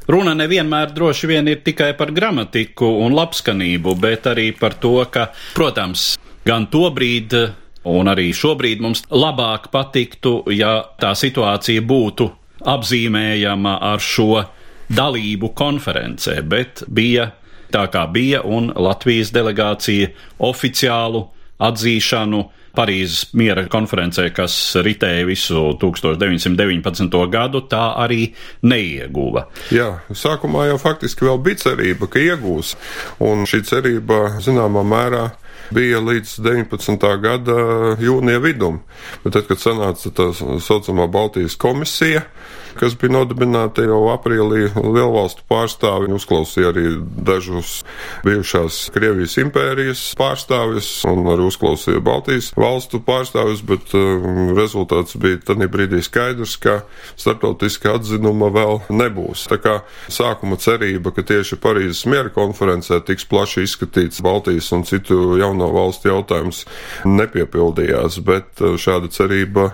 Runa 0.04 0.34
nevienmēr 0.36 0.92
droši 0.92 1.30
vien 1.30 1.48
ir 1.48 1.62
tikai 1.64 1.94
par 1.96 2.12
gramatiku 2.12 2.84
un 3.06 3.16
labskanību, 3.16 3.96
bet 3.96 4.28
arī 4.28 4.50
par 4.52 4.76
to, 4.76 4.98
ka, 5.08 5.30
protams, 5.56 6.18
gan 6.44 6.68
to 6.68 6.90
brīdi 6.92 7.46
Un 7.84 8.08
arī 8.08 8.30
šobrīd 8.32 8.80
mums 8.80 9.02
labāk 9.12 9.66
patiktu, 9.68 10.38
ja 10.56 10.78
tā 10.96 11.10
situācija 11.12 11.82
būtu 11.84 12.30
apzīmējama 12.64 13.74
ar 13.92 14.00
šo 14.00 14.44
dalību 14.88 15.52
konferencē, 15.56 16.40
bet 16.42 16.84
bija 16.88 17.30
tā 17.74 17.86
kā 17.92 18.04
bija, 18.12 18.42
un 18.44 18.70
Latvijas 18.76 19.32
delegācija 19.34 20.12
oficiālu 20.44 21.26
atzīšanu 21.64 22.44
Parīzes 22.74 23.28
miera 23.38 23.62
konferencē, 23.70 24.24
kas 24.34 24.54
ritēja 24.82 25.22
visu 25.28 25.60
1919. 25.78 27.20
gadu, 27.30 27.60
tā 27.70 27.84
arī 28.02 28.32
neieguva. 28.66 29.44
Jā, 29.70 30.00
sākumā 30.10 30.66
jau 30.72 30.80
faktiski 30.82 31.28
vēl 31.28 31.38
bija 31.44 31.60
cerība, 31.68 32.10
ka 32.10 32.18
iegūs, 32.18 32.74
un 33.22 33.46
šī 33.46 33.62
cerība 33.70 34.40
zināmā 34.42 34.82
mērā 34.90 35.28
bija 35.74 36.02
līdz 36.02 36.34
19. 36.42 37.06
gada 37.22 37.56
jūnija 38.02 38.42
vidum. 38.42 38.82
Bet 39.22 39.38
tad, 39.38 39.46
kad 39.52 39.62
sanāca 39.62 40.10
tā 40.10 40.32
saucamā 40.34 41.06
Baltijas 41.06 41.54
komisija, 41.54 42.26
kas 42.78 42.96
bija 42.98 43.14
nodibināta 43.18 43.84
jau 43.86 44.02
aprīlī. 44.12 44.68
Lielvalstu 44.74 45.44
pārstāvi 45.50 46.12
uzklausīja 46.14 46.72
arī 46.72 46.86
dažus 47.26 47.82
bijušās 48.24 48.88
Krievijas 48.94 49.36
impērijas 49.40 50.02
pārstāvis 50.18 50.88
un 51.08 51.24
arī 51.32 51.46
uzklausīja 51.48 52.02
Baltijas 52.04 52.50
valstu 52.58 53.00
pārstāvis, 53.04 53.62
bet 53.66 53.94
um, 53.96 54.54
rezultāts 54.56 55.16
bija 55.20 55.40
tad 55.48 55.62
brīdī 55.70 56.02
skaidrs, 56.04 56.56
ka 56.60 56.80
starptautiska 57.20 57.96
atzinuma 57.98 58.50
vēl 58.54 58.80
nebūs. 58.92 59.46
Tā 59.50 59.58
kā 59.62 59.76
sākuma 60.12 60.58
cerība, 60.60 61.14
ka 61.14 61.24
tieši 61.26 61.58
Parīzes 61.62 62.04
miera 62.10 62.32
konferencē 62.34 63.00
tiks 63.06 63.26
plaši 63.30 63.64
izskatīts 63.66 64.22
Baltijas 64.24 64.70
un 64.76 64.84
citu 64.88 65.38
jauno 65.40 65.70
valstu 65.74 66.10
jautājums, 66.12 66.64
nepiepildījās, 67.08 68.20
bet 68.26 68.62
uh, 68.64 68.76
šāda 68.80 69.10
cerība 69.14 69.70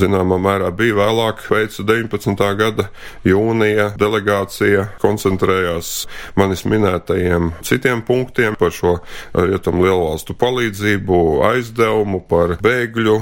zināmā 0.00 0.38
mērā 0.42 0.70
bija 0.76 0.98
vēlāk, 1.02 1.46
veica 1.52 1.86
19 1.88 2.41
gada 2.58 2.88
jūnija 3.26 3.92
delegācija 4.00 4.88
koncentrējās 5.02 5.92
manis 6.38 6.64
minētajiem 6.68 7.52
citiem 7.66 8.02
punktiem 8.06 8.56
par 8.58 8.74
šo 8.74 8.96
rietumu 9.34 9.86
lielvalstu 9.86 10.36
palīdzību, 10.38 11.20
aizdevumu, 11.52 12.22
par 12.28 12.56
bēgļu, 12.62 13.18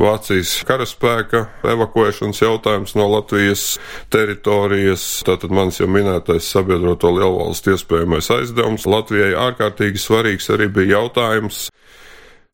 Vācijas 0.00 0.54
karaspēka 0.68 1.44
evakuēšanas 1.74 2.40
jautājums 2.40 2.96
no 2.96 3.08
Latvijas 3.14 3.64
teritorijas, 4.12 5.06
tātad 5.26 5.52
manis 5.54 5.80
jau 5.80 5.88
minētais 5.90 6.48
sabiedroto 6.54 7.12
lielvalstu 7.16 7.74
iespējamais 7.76 8.30
aizdevums. 8.36 8.88
Latvijai 8.90 9.34
ārkārtīgi 9.48 10.00
svarīgs 10.00 10.50
arī 10.54 10.70
bija 10.72 11.00
jautājums 11.00 11.68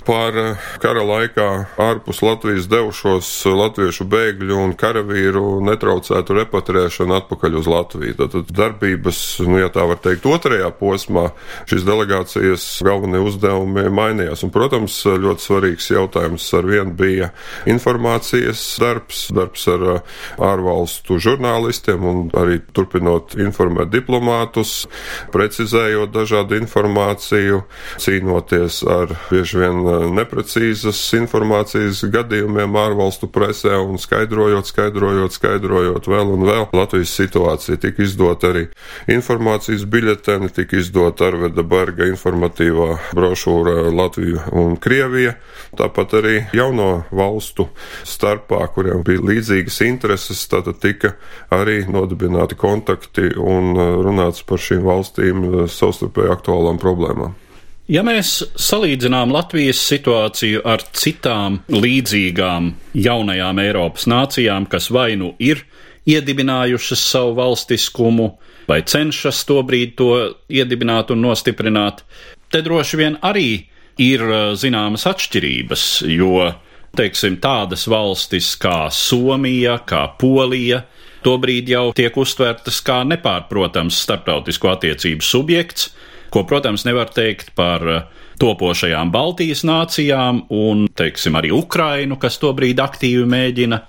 par 0.07 0.37
eh, 0.39 0.67
kara 0.83 1.03
laikā 1.07 1.47
ārpus 1.83 2.23
Latvijas 2.25 2.69
devušos 2.71 3.29
latviešu 3.51 4.07
bēgļu 4.11 4.59
un 4.63 4.75
karavīru 4.79 5.59
netraucētu 5.67 6.37
repatriēšanu 6.41 7.17
atpakaļ 7.19 7.59
uz 7.61 7.71
Latviju. 7.71 8.17
Tātad 8.21 8.53
darbības, 8.55 9.21
nu, 9.47 9.59
ja 9.61 9.71
tā 9.75 9.87
var 9.89 9.99
teikt, 10.03 10.27
otrajā 10.31 10.71
posmā 10.79 11.29
šīs 11.69 11.87
delegācijas 11.87 12.67
galvenie 12.87 13.21
uzdevumi 13.27 13.89
mainījās. 13.93 14.45
Un, 14.47 14.53
protams, 14.55 15.01
ļoti 15.07 15.47
svarīgs 15.49 15.91
jautājums 15.91 16.47
ar 16.57 16.71
vienu 16.71 16.95
bija 16.97 17.31
informācijas 17.69 18.63
darbs, 18.83 19.27
darbs 19.35 19.67
ar 19.73 19.87
eh, 19.97 20.17
ārvalstu 20.47 21.19
žurnālistiem 21.23 22.07
un 22.07 22.23
arī 22.39 22.61
turpinot 22.77 23.35
informēt 23.43 23.91
diplomātus, 23.95 24.85
precizējot 25.35 26.15
dažādu 26.15 26.61
informāciju, 26.63 27.65
cīnoties 28.03 28.83
ar 28.87 29.17
bieži 29.31 29.65
vien 29.65 29.83
eh, 29.83 29.96
neprecīzas 30.17 30.99
informācijas 31.19 32.03
gadījumiem 32.13 32.77
ārvalstu 32.79 33.29
presē 33.33 33.77
un 33.81 34.01
skaidrojot, 34.01 34.69
skaidrojot, 34.71 35.35
skaidrojot 35.37 36.09
vēl 36.11 36.33
un 36.35 36.45
vēl. 36.49 36.67
Latvijas 36.77 37.15
situācija 37.19 37.81
tika 37.83 38.05
izdota 38.05 38.51
arī 38.53 38.67
informācijas 39.13 39.87
biļeteni, 39.91 40.51
tika 40.57 40.81
izdota 40.81 41.31
Arveda 41.31 41.65
Berga 41.67 42.09
informatīvā 42.11 42.91
brošūra 43.17 43.89
Latvija 43.95 44.49
un 44.57 44.77
Krievija. 44.83 45.37
Tāpat 45.77 46.19
arī 46.21 46.37
jauno 46.57 47.07
valstu 47.15 47.69
starpā, 48.07 48.63
kuriem 48.75 49.05
bija 49.07 49.25
līdzīgas 49.25 49.81
intereses, 49.87 50.45
tātad 50.51 50.81
tika 50.83 51.15
arī 51.55 51.83
nodibināti 51.89 52.59
kontakti 52.59 53.33
un 53.41 53.75
runāts 53.77 54.45
par 54.47 54.63
šīm 54.63 54.87
valstīm 54.87 55.49
savstarpēji 55.71 56.33
aktuālām 56.37 56.81
problēmām. 56.83 57.35
Ja 57.87 58.03
mēs 58.03 58.41
salīdzinām 58.59 59.31
Latvijas 59.31 59.79
situāciju 59.87 60.65
ar 60.67 60.83
citām 60.99 61.61
līdzīgām 61.71 62.73
jaunajām 62.99 63.61
Eiropas 63.63 64.09
nācijām, 64.11 64.67
kas 64.67 64.89
vai 64.91 65.13
nu 65.15 65.37
ir 65.39 65.63
iedibinājušas 66.11 67.05
savu 67.13 67.37
valstiskumu, 67.39 68.27
vai 68.67 68.81
cenšas 68.83 69.45
to 69.47 69.61
brīdi 69.63 69.95
to 70.01 70.11
iedibināt 70.51 71.13
un 71.15 71.23
nostiprināt, 71.29 72.03
te 72.51 72.65
droši 72.67 72.99
vien 72.99 73.21
arī 73.23 73.69
ir 74.03 74.25
zināmas 74.59 75.07
atšķirības, 75.07 75.87
jo, 76.11 76.51
teiksim, 76.99 77.39
tādas 77.39 77.87
valstis 77.87 78.51
kā 78.59 78.89
Somija, 78.91 79.79
kā 79.87 80.09
Polija, 80.19 80.83
tobrīd 81.23 81.71
jau 81.71 81.93
tiek 81.95 82.19
uztvertas 82.19 82.83
kā 82.83 83.05
nepārprotams 83.07 84.03
starptautisko 84.09 84.75
attiecību 84.75 85.23
subjekts, 85.23 85.93
ko, 86.31 86.45
protams, 86.49 86.87
nevar 86.89 87.11
teikt 87.15 87.53
par 87.59 87.87
eh, 87.89 88.25
topošajām 88.41 89.13
Baltijas 89.15 89.65
nācijām 89.67 90.45
un, 90.53 90.87
teiksim, 90.97 91.39
arī 91.39 91.53
Ukrainu, 91.57 92.19
kas 92.21 92.41
tobrīd 92.43 92.81
aktīvi 92.83 93.25
mēģina 93.29 93.81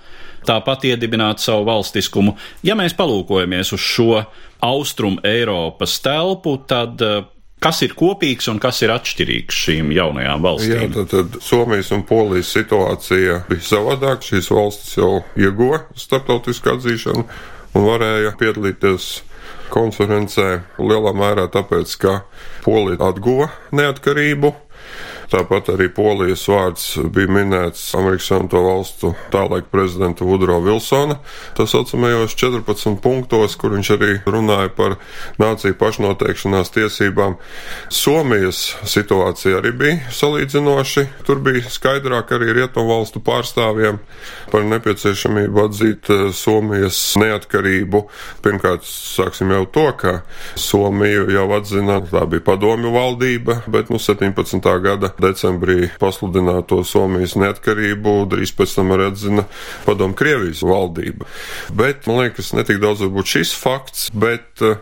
tāpat 0.48 0.86
iedibināt 0.88 1.42
savu 1.42 1.66
valstiskumu. 1.68 2.36
Ja 2.64 2.78
mēs 2.78 2.94
palūkojamies 2.96 3.74
uz 3.76 3.82
šo 3.84 4.22
austrumu 4.64 5.20
Eiropas 5.26 5.98
telpu, 6.04 6.56
tad 6.70 7.02
eh, 7.04 7.20
kas 7.62 7.82
ir 7.84 7.94
kopīgs 7.98 8.48
un 8.52 8.60
kas 8.62 8.80
ir 8.86 8.92
atšķirīgs 8.94 9.60
šīm 9.66 9.92
jaunajām 9.96 10.44
valstīm? 10.46 10.74
Jā, 10.74 10.88
tad, 10.94 11.12
tad 11.12 11.38
Somijas 11.44 11.92
un 11.94 12.04
Polijas 12.08 12.52
situācija 12.54 13.42
bija 13.50 13.68
savādāka. 13.68 14.32
Šīs 14.32 14.50
valstis 14.54 14.98
jau 14.98 15.12
ieguva 15.38 15.84
starptautisku 15.98 16.76
atzīšanu 16.76 17.24
un 17.76 17.88
varēja 17.88 18.34
piedalīties 18.40 19.10
konferencē 19.72 20.48
lielā 20.80 21.12
mērā 21.16 21.48
tāpēc, 21.52 21.94
ka 22.02 22.14
Polija 22.64 23.10
atguva 23.10 23.50
neatkarību 23.74 24.54
Tāpat 25.28 25.66
arī 25.74 25.90
Polijas 25.92 26.46
vārds 26.48 26.84
bija 27.12 27.28
minēts 27.28 27.82
Amerikas 27.98 28.30
Savienoto 28.30 28.62
Valstu 28.64 29.10
tālaika 29.28 29.68
prezidenta 29.68 30.24
Vudro 30.24 30.56
Vilsona. 30.64 31.18
Tā 31.56 31.66
saucamajos 31.68 32.32
14 32.32 32.96
punktos, 33.04 33.56
kur 33.60 33.74
viņš 33.76 33.90
arī 33.98 34.14
runāja 34.24 34.70
par 34.72 34.96
nāciju 35.36 35.76
pašnoteikšanās 35.76 36.72
tiesībām. 36.72 37.36
Somijas 37.92 38.62
situācija 38.88 39.60
arī 39.60 39.74
bija 39.76 40.14
salīdzinoši. 40.16 41.04
Tur 41.28 41.42
bija 41.44 41.68
skaidrāk 41.76 42.32
arī 42.32 42.54
rietumu 42.62 42.94
valstu 42.94 43.20
pārstāvjiem 43.20 44.00
par 44.48 44.64
nepieciešamību 44.64 45.64
atzīt 45.66 46.08
eh, 46.14 46.24
Somijas 46.32 47.02
neatkarību. 47.20 48.06
Pirmkārt, 48.44 48.88
sāksim 48.88 49.52
jau 49.52 49.66
to, 49.76 49.86
ka 50.00 50.16
Somiju 50.56 51.28
jau 51.36 51.46
atzina, 51.60 52.00
tā 52.08 52.24
bija 52.32 52.48
padomju 52.48 52.96
valdība, 52.96 53.60
bet 53.68 53.92
nu 53.92 54.00
17. 54.00 54.72
gada 54.88 55.12
decembrī 55.22 55.90
pasludināto 56.00 56.80
Somijas 56.86 57.36
neatkarību, 57.40 58.16
drīz 58.32 58.54
pēc 58.58 58.78
tam 58.78 58.94
arī 58.96 59.10
atzina 59.12 59.46
padomu 59.86 60.16
Krievijas 60.18 60.64
valdība. 60.66 61.28
Bet, 61.74 62.06
man 62.08 62.24
liekas, 62.24 62.54
netik 62.56 62.82
daudz 62.82 63.04
varbūt 63.06 63.36
šis 63.36 63.54
fakts, 63.58 64.08
bet 64.14 64.64
uh, 64.64 64.78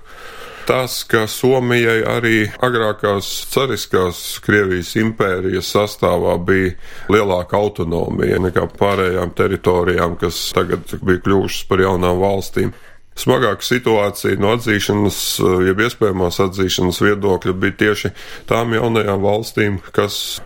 tas, 0.66 1.03
ka 1.07 1.27
Somijai 1.31 2.01
arī 2.11 2.37
agrākās 2.64 3.29
cariskās 3.53 4.22
Krievijas 4.44 4.94
impērijas 4.99 5.70
sastāvā 5.77 6.37
bija 6.42 6.75
lielāka 7.12 7.59
autonomija 7.61 8.40
nekā 8.42 8.66
pārējām 8.79 9.35
teritorijām, 9.38 10.18
kas 10.20 10.49
tagad 10.57 10.99
bija 11.03 11.22
kļuvušas 11.27 11.68
par 11.70 11.85
jaunām 11.87 12.20
valstīm. 12.22 12.75
Smagāka 13.16 13.64
situācija 13.64 14.37
no 14.40 14.52
atzīšanas, 14.57 15.18
eh, 15.40 15.52
jeb 15.70 15.81
iespējamās 15.87 16.40
atzīšanas 16.44 17.00
viedokļa 17.00 17.55
bija 17.57 17.76
tieši 17.83 18.12
tām 18.50 18.74
jaunajām 18.76 19.22
valstīm, 19.24 19.79
kas 19.96 20.40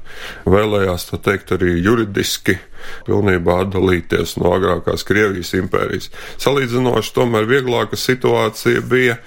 vēlējās, 0.47 1.09
tā 1.11 1.19
teikt, 1.19 1.51
arī 1.59 1.75
juridiski 1.83 2.61
pilnībā 3.09 3.65
atdalīties 3.65 4.37
no 4.39 4.55
agrākās 4.55 5.05
Krievijas 5.09 5.53
impērijas. 5.59 6.11
Salīdzinoši 6.41 7.15
tomēr 7.17 7.49
vieglāka 7.51 7.99
situācija 7.99 8.87
bija 8.87 9.19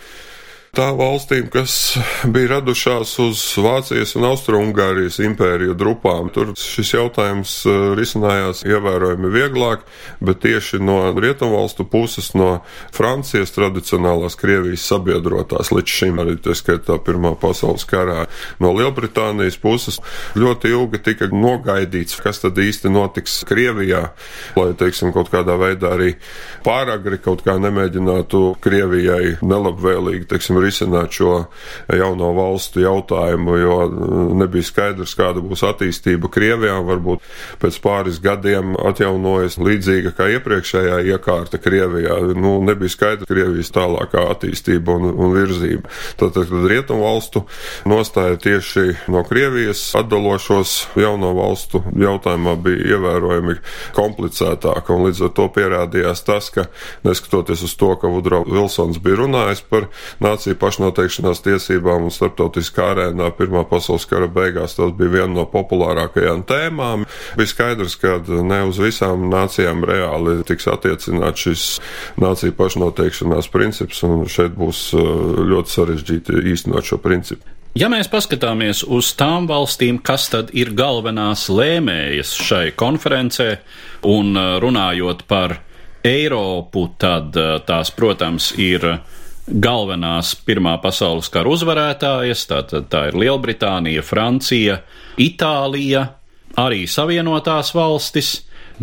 tā 0.73 0.87
valstīm, 0.97 1.51
kas 1.53 1.73
bija 2.33 2.55
radušās 2.55 3.11
uz 3.21 3.41
Vācijas 3.61 4.15
un 4.17 4.25
Austro-Ungārijas 4.25 5.19
impēriju 5.21 5.75
drupām. 5.77 6.31
Tur 6.33 6.55
šis 6.57 6.95
jautājums 6.95 7.51
uh, 7.69 7.91
risinājās 7.97 8.63
ievērojami 8.65 9.29
vieglāk, 9.35 9.83
bet 10.17 10.41
tieši 10.41 10.79
no 10.81 10.97
rietumvalstu 11.13 11.85
puses, 11.85 12.31
no 12.33 12.63
Francijas 12.95 13.53
tradicionālās 13.53 14.37
Krievijas 14.39 14.87
sabiedrotās 14.89 15.69
līdz 15.75 15.93
šim 15.99 16.23
arī, 16.23 16.39
tā 16.41 16.57
skaitā, 16.57 16.97
Pirmā 17.03 17.35
pasaules 17.37 17.85
karā, 17.85 18.25
no 18.63 18.73
Lielbritānijas 18.73 19.59
puses 19.61 19.99
ļoti 20.33 20.73
ilgi 20.73 21.03
tika 21.05 21.29
nogaidīts, 21.29 22.17
kas 22.23 22.41
tad 22.41 22.57
īsti 22.57 22.89
notiks 22.89 23.43
Krievijā, 23.45 24.07
lai, 24.57 24.67
teiksim, 24.79 25.13
kaut 25.13 25.29
kādā 25.33 25.59
veidā 25.61 25.93
arī 25.99 26.15
pāragri 26.65 27.21
kaut 27.21 27.45
kā 27.45 27.59
nemēģinātu 27.61 28.43
Krievijai 28.63 29.37
nelabvēlīgi, 29.45 30.25
teiksim, 30.33 30.62
risināt 30.63 31.13
šo 31.15 31.33
jauno 31.93 32.31
valstu 32.37 32.83
jautājumu, 32.83 33.57
jo 33.61 33.77
nebija 34.39 34.65
skaidrs, 34.65 35.15
kāda 35.19 35.43
būs 35.43 35.65
attīstība 35.67 36.31
Krievijā. 36.33 36.79
Varbūt 36.83 37.23
pēc 37.61 37.79
pāris 37.83 38.19
gadiem 38.23 38.77
atjaunojas 38.79 39.59
līdzīga 39.61 40.13
kā 40.17 40.29
iepriekšējā 40.37 41.01
iekārta 41.13 41.59
Krievijā. 41.61 42.19
Nu, 42.37 42.55
nebija 42.65 42.93
skaidrs 42.93 43.29
Krievijas 43.29 43.71
tālākā 43.75 44.25
attīstība 44.33 44.97
un, 44.97 45.11
un 45.13 45.35
virzība. 45.35 45.91
Tātad 46.19 46.51
rietumu 46.69 47.03
valstu 47.03 47.43
nostāja 47.89 48.39
tieši 48.41 48.85
no 49.11 49.23
Krievijas 49.27 49.91
atdalošos 49.99 50.75
jauno 50.99 51.33
valstu 51.37 51.83
jautājumā 51.99 52.55
bija 52.63 52.97
ievērojami 52.97 53.57
komplicētāka, 53.95 54.93
un 54.93 55.07
līdz 55.07 55.25
ar 55.27 55.33
to 55.37 55.47
pierādījās 55.53 56.23
tas, 56.27 56.49
ka 56.53 56.67
neskatoties 57.05 57.63
uz 57.67 57.75
to, 57.79 57.93
ka 57.99 58.11
Vudro 58.11 58.43
Vilsons 58.47 58.99
bija 59.03 59.21
runājis 59.23 59.63
par 59.69 59.89
nāciju 60.23 60.52
pašnoteikšanās 60.59 61.41
tiesībām 61.45 62.07
un 62.07 62.13
starptautiskā 62.13 62.89
arēnā 62.93 63.29
Pirmā 63.37 63.63
pasaules 63.69 64.05
kara 64.09 64.27
beigās, 64.31 64.77
tas 64.77 64.93
bija 64.97 65.17
viena 65.17 65.31
no 65.33 65.45
populārākajām 65.49 66.45
tēmām. 66.49 67.07
Bija 67.39 67.51
skaidrs, 67.51 67.97
ka 68.01 68.19
ne 68.27 68.61
uz 68.69 68.81
visām 68.81 69.27
nācijām 69.31 69.83
reāli 69.87 70.39
tiks 70.47 70.69
attiecināts 70.71 71.47
šis 71.47 71.65
nāciju 72.21 72.55
pašnoteikšanās 72.59 73.49
princips, 73.53 74.03
un 74.07 74.27
šeit 74.29 74.55
būs 74.57 74.85
uh, 74.97 75.03
ļoti 75.53 75.77
sarežģīti 75.77 76.45
īstenot 76.53 76.87
šo 76.87 77.01
principu. 77.03 77.45
Ja 77.73 77.87
mēs 77.89 78.05
paskatāmies 78.05 78.83
uz 78.85 79.07
tām 79.17 79.47
valstīm, 79.49 79.97
kas 80.05 80.27
tad 80.29 80.51
ir 80.53 80.75
galvenās 80.77 81.47
lēmējas 81.49 82.35
šai 82.37 82.67
konferencē, 82.77 83.47
un 84.05 84.37
uh, 84.37 84.59
runājot 84.61 85.23
par 85.25 85.57
Eiropu, 86.05 86.85
tad 87.01 87.33
uh, 87.33 87.55
tās, 87.65 87.89
protams, 87.97 88.51
ir 88.61 88.85
galvenās 89.47 90.33
Pirmā 90.45 90.77
pasaules 90.83 91.29
kara 91.31 91.51
uzvarētājas, 91.51 92.45
tātad 92.49 92.87
tā 92.91 93.07
ir 93.09 93.17
Lielbritānija, 93.19 94.03
Francija, 94.05 94.79
Itālija, 95.19 96.07
arī 96.59 96.85
Savienotās 96.87 97.73
valstis, 97.75 98.33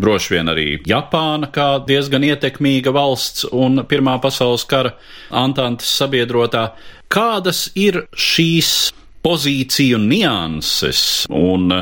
droši 0.01 0.37
vien 0.37 0.53
arī 0.53 0.66
Japāna 0.88 1.51
kā 1.53 1.68
diezgan 1.87 2.25
ietekmīga 2.29 2.92
valsts 2.94 3.49
un 3.51 3.85
Pirmā 3.88 4.18
pasaules 4.23 4.66
kara 4.68 4.94
Antantes 5.31 5.90
sabiedrotā. 6.01 6.70
Kādas 7.11 7.68
ir 7.75 8.05
šīs 8.14 8.92
pozīciju 9.25 9.99
nianses 10.01 11.27
un 11.29 11.73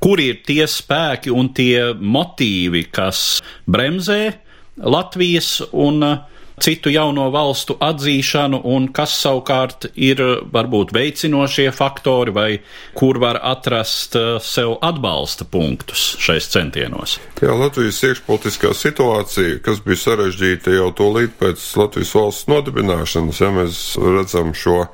kur 0.00 0.22
ir 0.22 0.40
tie 0.46 0.64
spēki 0.70 1.32
un 1.34 1.50
tie 1.54 1.90
motīvi, 1.94 2.86
kas 2.88 3.40
bremzē 3.68 4.22
Latvijas 4.80 5.58
un 5.76 6.00
citu 6.60 6.92
jauno 6.92 7.28
valstu 7.32 7.76
atzīšanu, 7.80 8.60
un 8.68 8.88
kas 8.94 9.14
savukārt 9.22 9.88
ir 9.96 10.20
varbūt 10.52 10.92
veicinošie 10.94 11.70
faktori, 11.74 12.34
vai 12.34 12.50
kur 12.96 13.20
var 13.22 13.40
atrast 13.42 14.16
uh, 14.18 14.36
sev 14.42 14.76
atbalsta 14.84 15.46
punktus 15.48 16.14
šais 16.20 16.50
centienos? 16.52 17.18
Jā, 17.40 17.54
Latvijas 17.56 18.02
iekšpolitiskā 18.04 18.74
situācija, 18.76 19.60
kas 19.64 19.80
bija 19.84 20.02
sarežģīta 20.04 20.76
jau 20.76 20.90
tūlīt 20.96 21.36
pēc 21.40 21.64
Latvijas 21.80 22.12
valsts 22.16 22.50
nodibināšanas, 22.50 23.40
ja 23.40 23.50
mēs 23.54 23.80
redzam 24.00 24.52
šo 24.56 24.84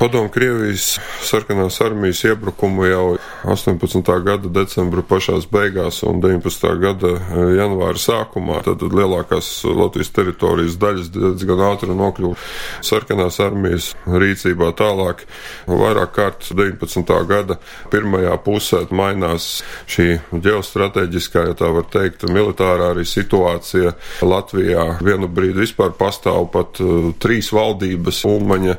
padomu 0.00 0.32
Krievijas 0.34 0.96
sarkanās 1.26 1.78
armijas 1.84 2.24
iebrukumu 2.26 2.88
jau 2.88 3.06
18. 3.46 4.02
gada 4.26 4.50
decembra 4.52 5.04
pašās 5.06 5.46
beigās 5.50 6.02
un 6.06 6.22
19. 6.24 6.74
gada 6.82 7.14
janvāra 7.54 8.02
sākumā, 8.02 8.62
tad 8.66 8.82
lielākās 8.82 9.62
Latvijas 9.68 10.12
teritorijas 10.16 10.78
daļa 10.80 10.87
daļas 10.88 11.10
diezgan 11.12 11.62
ātri 11.68 11.94
nokļuva 11.96 12.36
sarkanās 12.84 13.38
armijas 13.42 13.92
rīcībā 14.08 14.72
tālāk. 14.78 15.24
Vairāk 15.68 16.14
kārt 16.16 16.48
19. 16.54 17.12
gada 17.28 17.58
pirmajā 17.92 18.36
pusē 18.44 18.84
mainās 18.94 19.62
šī 19.90 20.08
ģeostrateģiskā, 20.32 21.48
ja 21.50 21.56
tā 21.58 21.70
var 21.74 21.88
teikt, 21.92 22.26
militārā 22.32 22.92
arī 22.94 23.04
situācija 23.08 23.94
Latvijā. 24.26 24.86
Vienu 25.04 25.28
brīdi 25.30 25.64
vispār 25.64 25.94
pastāv 25.98 26.48
pat 26.54 26.80
uh, 26.84 27.10
trīs 27.20 27.50
valdības- 27.54 28.22
Ulmaņa 28.32 28.78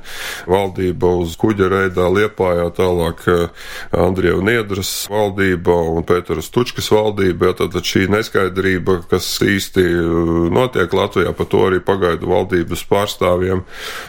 valdība 0.50 1.14
uz 1.24 1.36
kuģa 1.40 1.70
reidā 1.74 2.08
Liepājā, 2.14 2.70
tālāk 2.78 3.26
uh, 3.30 3.68
Andrievu 4.06 4.44
Niedras 4.46 4.92
valdība 5.12 5.76
un 5.94 6.06
Pēteras 6.08 6.50
Tučkas 6.54 6.90
valdība. 6.94 7.50
Ja, 7.50 7.58
tad 7.64 7.78
šī 7.86 8.08
neskaidrība, 8.12 9.02
kas 9.10 9.28
īsti 9.44 9.86
uh, 9.86 10.48
notiek 10.54 10.94
Latvijā, 10.94 11.34
par 11.38 11.50
to 11.50 11.66
arī 11.70 11.82
pagājušajā 11.84 11.99
pagaidu 12.00 12.30
valdības 12.32 12.84
pārstāvjiem 12.90 13.64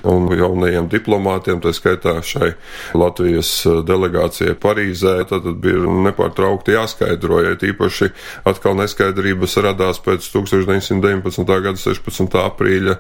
un 0.09 0.29
jaunajiem 0.37 0.88
diplomātiem, 0.90 1.61
tā 1.62 1.72
skaitā 1.74 2.18
šai 2.22 2.53
Latvijas 2.94 3.50
eh, 3.66 3.81
delegācijai 3.87 4.55
Parīzē, 4.61 5.16
tad 5.31 5.48
bija 5.62 5.90
nepārtraukti 6.07 6.76
jāskaidro, 6.76 7.42
ja 7.44 7.57
īpaši 7.70 8.11
atkal 8.48 8.76
neskaidrības 8.79 9.57
radās 9.64 10.00
pēc 10.05 10.29
1919. 10.31 11.44
gada 11.66 11.76
16. 11.81 12.38
aprīļa 12.44 12.96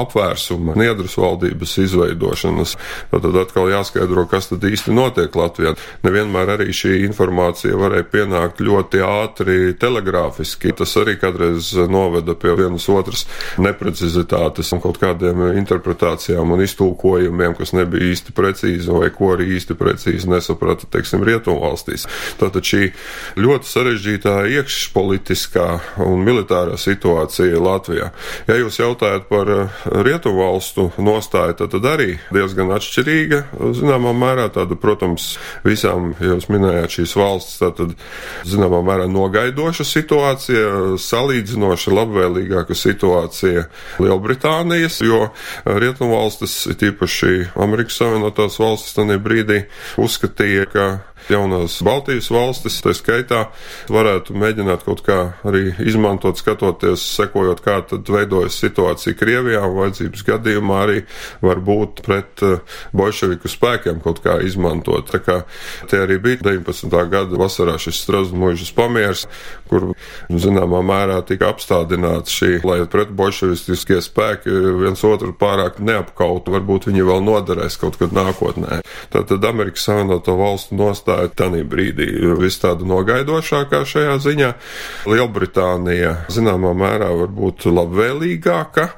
apvērsuma 0.00 0.76
Niedras 0.78 1.16
valdības 1.18 1.76
izveidošanas. 1.86 2.76
Tad 3.10 3.40
atkal 3.40 3.70
jāskaidro, 3.72 4.26
kas 4.30 4.50
tad 4.50 4.64
īsti 4.66 4.94
notiek 4.94 5.34
Latvijā. 5.38 5.74
Nevienmēr 6.04 6.54
arī 6.56 6.70
šī 6.74 7.00
informācija 7.08 7.78
varēja 7.78 8.08
pienākt 8.12 8.62
ļoti 8.64 9.02
ātri 9.06 9.58
telegrāfiski. 9.80 10.74
Tas 10.76 10.94
arī 11.00 11.16
kādreiz 11.20 11.72
noveda 11.90 12.36
pie 12.38 12.54
vienas 12.58 12.88
otras 12.92 13.24
neprecizitātes 13.62 14.33
aktivitātes 14.34 14.72
un 14.74 14.80
kaut 14.82 14.98
kādiem 14.98 15.42
interpretācijām 15.58 16.52
un 16.54 16.62
iztulkojumiem, 16.64 17.54
kas 17.56 17.72
nebija 17.74 18.12
īsti 18.12 18.34
precīzi 18.34 18.90
vai 18.90 19.10
ko 19.14 19.34
arī 19.34 19.54
īsti 19.56 19.76
precīzi 19.78 20.28
nesaprata, 20.30 20.86
teiksim, 20.90 21.24
rietumvalstīs. 21.24 22.06
Tātad 22.40 22.64
šī 22.64 22.90
ļoti 23.38 23.70
sarežģītā 23.70 24.34
iekšpolitiskā 24.58 25.68
un 26.04 26.24
militārā 26.24 26.76
situācija 26.80 27.60
Latvijā. 27.60 28.10
Ja 28.48 28.58
jūs 28.58 28.78
jautājat 28.80 29.28
par 29.28 29.50
eh, 29.50 29.84
rietumvalstu 30.06 30.90
nostāju, 30.98 31.58
tad, 31.58 31.74
tad 31.74 31.88
arī 31.94 32.18
diezgan 32.34 32.72
atšķirīga, 32.74 33.44
zināmā 33.78 34.14
mērā 34.16 34.48
tāda, 34.54 34.76
protams, 34.78 35.34
visām, 35.64 36.12
jūs 36.20 36.48
minējāt 36.52 36.98
šīs 36.98 37.16
valsts, 37.18 37.60
tātad, 37.62 37.94
zināmā 38.48 38.82
mērā 38.84 39.08
nogaidoša 39.10 39.86
situācija, 39.86 40.64
salīdzinoši 41.00 41.94
labvēlīgāka 41.94 42.76
situācija 42.78 43.66
Lielbritānijā. 44.14 44.54
Lielbritānijas, 44.54 45.00
jo 45.04 45.28
Rietumvalstis, 45.64 46.54
tīpaši 46.78 47.50
Amerikas 47.60 47.98
Savienotās 48.00 48.58
valstis, 48.60 48.94
tajā 48.96 49.18
brīdī 49.22 49.64
uzskatīja, 50.00 50.66
ka 50.70 50.86
jaunās 51.30 51.76
Baltijas 51.84 52.28
valstis, 52.32 52.80
tā 52.84 52.94
skaitā, 52.96 53.46
varētu 53.92 54.34
mēģināt 54.36 54.84
kaut 54.86 55.02
kā 55.06 55.18
arī 55.46 55.72
izmantot, 55.84 56.38
skatoties, 56.40 57.02
sekojot, 57.16 57.62
kā 57.64 57.78
tad 57.88 58.08
veidojas 58.10 58.58
situācija 58.60 59.16
Krievijā, 59.18 59.62
un 59.64 59.78
vajadzības 59.80 60.24
gadījumā 60.28 60.80
arī 60.84 60.98
var 61.44 61.62
būt 61.64 62.04
pret 62.04 62.44
eh, 62.44 62.76
bolševiku 62.96 63.50
spēkiem 63.50 64.02
kaut 64.04 64.20
kā 64.24 64.38
izmantot. 64.44 65.08
Tā 65.10 65.22
kā 65.24 65.38
tie 65.90 66.02
arī 66.04 66.18
bija 66.22 66.42
19. 66.50 66.92
gada 67.12 67.40
vasarā 67.40 67.76
šis 67.80 68.02
Strasmuižas 68.04 68.74
pamiers, 68.76 69.26
kur 69.70 69.92
zināmā 70.28 70.82
mērā 70.84 71.20
tika 71.26 71.48
apstādināts 71.52 72.34
šī, 72.34 72.58
lai 72.66 72.80
pret 72.90 73.12
bolševistiskie 73.16 74.00
spēki 74.04 74.52
viens 74.82 75.00
otru 75.06 75.32
pārāk 75.38 75.80
neapkautu, 75.84 76.52
varbūt 76.54 76.90
viņi 76.90 77.06
vēl 77.08 77.24
noderēs 77.24 77.78
kaut 77.80 77.98
kad 78.00 78.12
nākotnē. 78.14 78.82
Tātad 79.14 79.44
Amerikas 79.48 79.86
Savienoto 79.88 80.36
valstu 80.38 80.76
nostāja 80.78 81.13
nostāja 81.14 81.30
tajā 81.34 81.64
brīdī 81.68 82.06
vis 82.38 82.58
tāda 82.58 82.84
nogaidošākā 82.84 83.84
šajā 83.86 84.18
ziņā. 84.22 84.50
Lielbritānija 85.06 86.26
zināmā 86.28 86.74
mērā 86.74 87.10
var 87.14 87.28
būt 87.28 87.66
labvēlīgāka 87.66 88.88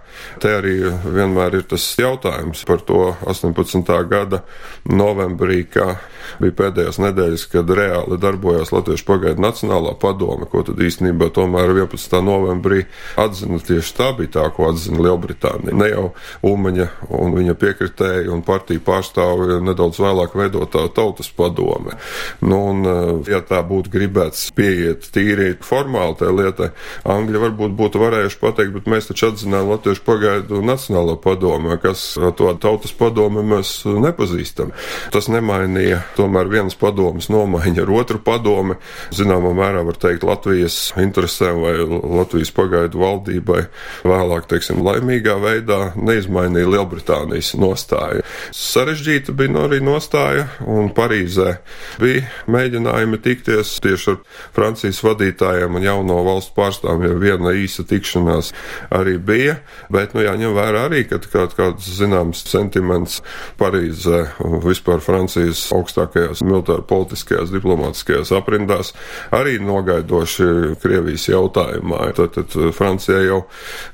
te 0.42 0.52
arī 0.59 0.76
vienmēr 1.05 1.61
ir 1.61 1.66
tas 1.70 1.85
jautājums 1.98 2.64
par 2.68 2.83
to 2.87 3.14
18. 3.26 3.92
gada 4.11 4.42
novembrī, 4.88 5.64
kā 5.70 5.96
bija 6.40 6.55
pēdējās 6.59 6.98
nedēļas, 7.02 7.46
kad 7.52 7.70
reāli 7.79 8.18
darbojās 8.20 8.72
Latviešu 8.74 9.07
pagaidu 9.09 9.42
Nacionālā 9.42 9.94
padome, 10.00 10.48
ko 10.50 10.62
tad 10.66 10.81
īstenībā 10.83 11.31
tomēr 11.37 11.72
11. 11.74 12.18
novembrī 12.26 12.85
atzina 13.20 13.61
tieši 13.62 13.94
tā 13.96 14.11
bija 14.18 14.35
tā, 14.38 14.46
ko 14.55 14.70
atzina 14.70 15.02
Lielbritānija. 15.07 15.76
Ne 15.76 15.90
jau 15.92 16.07
Ulmaņa 16.46 16.88
un 17.20 17.37
viņa 17.37 17.57
piekritēji 17.61 18.33
un 18.33 18.42
partiju 18.46 18.83
pārstāvi 18.87 19.61
nedaudz 19.66 20.00
vēlāk 20.02 20.37
veidotā 20.38 20.87
tautas 20.94 21.31
padome. 21.37 21.96
Nu, 22.44 22.61
un, 22.72 22.85
ja 23.29 23.42
tā 23.46 23.62
būtu 23.66 23.92
gribēts 23.92 24.48
pieiet 24.57 25.09
tīri 25.14 25.55
formāli 25.64 26.18
tai 26.20 26.33
lietai, 26.35 26.70
Angļi 27.07 27.42
varbūt 27.42 27.76
būtu 27.79 28.00
varējuši 28.02 28.40
pateikt, 28.40 28.74
bet 28.76 28.90
mēs 28.90 29.11
taču 29.11 29.31
atzinām 29.31 29.70
Latviešu 29.72 30.05
pagaidu 30.07 30.62
Nacionālo 30.64 31.16
padomu, 31.21 31.77
kas 31.83 32.14
to 32.38 32.53
tautas 32.62 32.95
padomu 32.97 33.42
mēs 33.47 33.81
nepazīstam. 33.87 34.73
Tas 35.14 35.29
nemainīja 35.33 36.03
tomēr 36.16 36.51
vienas 36.51 36.79
padomas 36.79 37.31
nomaiņa 37.33 37.85
ar 37.85 37.92
otru 37.99 38.21
padomi. 38.23 38.79
Zināmā 39.14 39.53
mērā 39.57 39.83
var 39.87 39.99
teikt 40.01 40.27
Latvijas 40.27 40.79
interesēm 41.01 41.61
vai 41.64 41.75
Latvijas 42.21 42.53
pagaidu 42.57 43.03
valdībai 43.03 43.62
vēlāk, 44.07 44.49
teiksim, 44.51 44.83
laimīgā 44.87 45.37
veidā 45.42 45.81
neizmainīja 45.99 46.71
Lielbritānijas 46.77 47.55
nostāju. 47.59 48.25
Sarežģīta 48.57 49.35
bija 49.37 49.55
no 49.55 49.66
arī 49.69 49.83
nostāja, 49.85 50.49
un 50.66 50.90
Parīzē 50.97 51.59
bija 52.03 52.27
mēģinājumi 52.51 53.21
tikties 53.25 53.77
tieši 53.85 54.12
ar 54.14 54.21
Francijas 54.57 55.03
vadītājiem 55.05 55.79
un 55.79 55.87
jauno 55.87 56.21
valstu 56.27 56.55
pārstāvjiem, 56.57 57.19
viena 57.21 57.55
īsa 57.57 57.85
tikšanās 57.88 58.53
arī 58.95 59.16
bija, 59.19 59.59
bet, 59.92 60.14
nu, 60.16 60.25
jāņem 60.27 60.55
vērā 60.57 60.87
arī, 60.88 61.05
ka 61.09 61.20
kaut 61.22 61.57
kāds 61.59 61.88
zināms 61.99 62.44
sentiments 62.49 63.20
Parīzē 63.61 64.22
un 64.44 64.61
vispār 64.64 65.01
Francijas 65.05 65.62
augstākajās 65.75 66.42
militāra 66.46 66.85
politiskajās 66.87 67.53
diplomātiskajās 67.55 68.33
aprindās 68.37 68.92
arī 69.35 69.59
nogaidoši 69.62 70.77
Krievijas 70.83 71.29
jautājumā. 71.31 72.11
Tad, 72.16 72.37
tad 72.37 72.57
Francijai 72.77 73.27
jau 73.29 73.42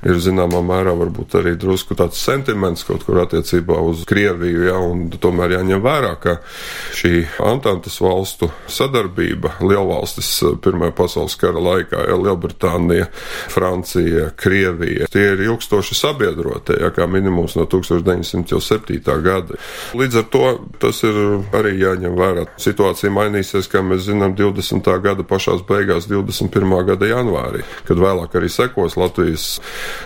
ir 0.07 0.19
zināmā 0.23 0.61
mērā 0.65 0.95
varbūt 0.99 1.37
arī 1.41 1.55
drusku 1.59 1.97
tāds 1.99 2.21
sentiments 2.23 2.85
kaut 2.87 3.05
kur 3.07 3.21
attiecībā 3.23 3.79
uz 3.83 4.05
Krieviju, 4.09 4.65
ja, 4.67 4.77
un 4.79 5.07
tomēr 5.13 5.57
jāņem 5.57 5.83
vērā, 5.83 6.13
ka 6.23 6.37
šī 6.97 7.13
Antantas 7.43 7.99
valstu 8.03 8.49
sadarbība 8.71 9.57
lielvalstis 9.63 10.31
Pirmajā 10.63 10.95
pasaules 10.97 11.35
kara 11.39 11.61
laikā, 11.63 12.05
ja 12.09 12.17
Lielbritānija, 12.19 13.09
Francija, 13.51 14.29
Krievija, 14.39 15.07
tie 15.11 15.25
ir 15.33 15.43
ilgstoši 15.47 15.82
sabiedrotie, 15.91 16.77
ja 16.79 16.89
kā 16.95 17.07
minimums 17.09 17.57
no 17.59 17.65
1907. 17.69 19.01
gada. 19.23 19.59
Līdz 19.97 20.19
ar 20.21 20.27
to 20.31 20.45
tas 20.79 21.03
ir 21.03 21.19
arī 21.55 21.75
jāņem 21.81 22.15
vērā. 22.17 22.45
Situācija 22.61 23.11
mainīsies, 23.13 23.67
kā 23.71 23.83
mēs 23.83 24.07
zinām, 24.07 24.37
20. 24.39 24.87
gada 25.03 25.27
pašās 25.27 25.65
beigās, 25.67 26.07
21. 26.07 26.73
gada 26.87 27.09
janvārī, 27.11 27.63
kad 27.87 27.99
vēlāk 27.99 28.39
arī 28.39 28.49
sekos 28.51 28.97
Latvijas 28.99 29.59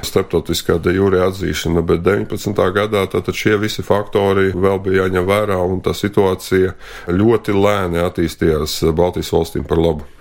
starptautiskā 0.06 0.80
de 0.82 0.98
jūrē 0.98 1.24
atzīšana, 1.30 1.86
bet 1.86 2.04
19. 2.08 2.66
gadā 2.76 3.06
tātad 3.12 3.38
šie 3.38 3.58
visi 3.62 3.86
faktori 3.86 4.52
vēl 4.56 4.82
bija 4.84 5.06
jāņem 5.06 5.30
vērā, 5.30 5.62
un 5.62 5.82
tā 5.86 5.94
situācija 5.98 6.76
ļoti 7.14 7.56
lēni 7.56 8.04
attīstījās 8.04 8.82
Baltijas 8.98 9.34
valstīm 9.36 9.68
par 9.68 9.82
labu. 9.82 10.17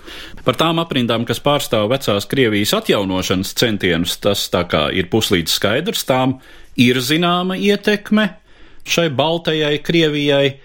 Par 0.47 0.59
tām 0.59 0.81
aprindām, 0.83 1.27
kas 1.29 1.40
pārstāv 1.42 1.90
vecās 1.92 2.29
Krievijas 2.31 2.75
atjaunošanas 2.79 3.55
centienus, 3.59 4.16
tas 4.23 4.47
tā 4.53 4.64
kā 4.71 4.87
ir 4.95 5.11
puslīdz 5.12 5.59
skaidrs, 5.59 6.07
tām 6.09 6.38
ir 6.77 7.01
zināma 7.03 7.59
ietekme 7.59 8.31
šai 8.87 9.09
Baltajai 9.16 9.79
Krievijai 9.83 10.57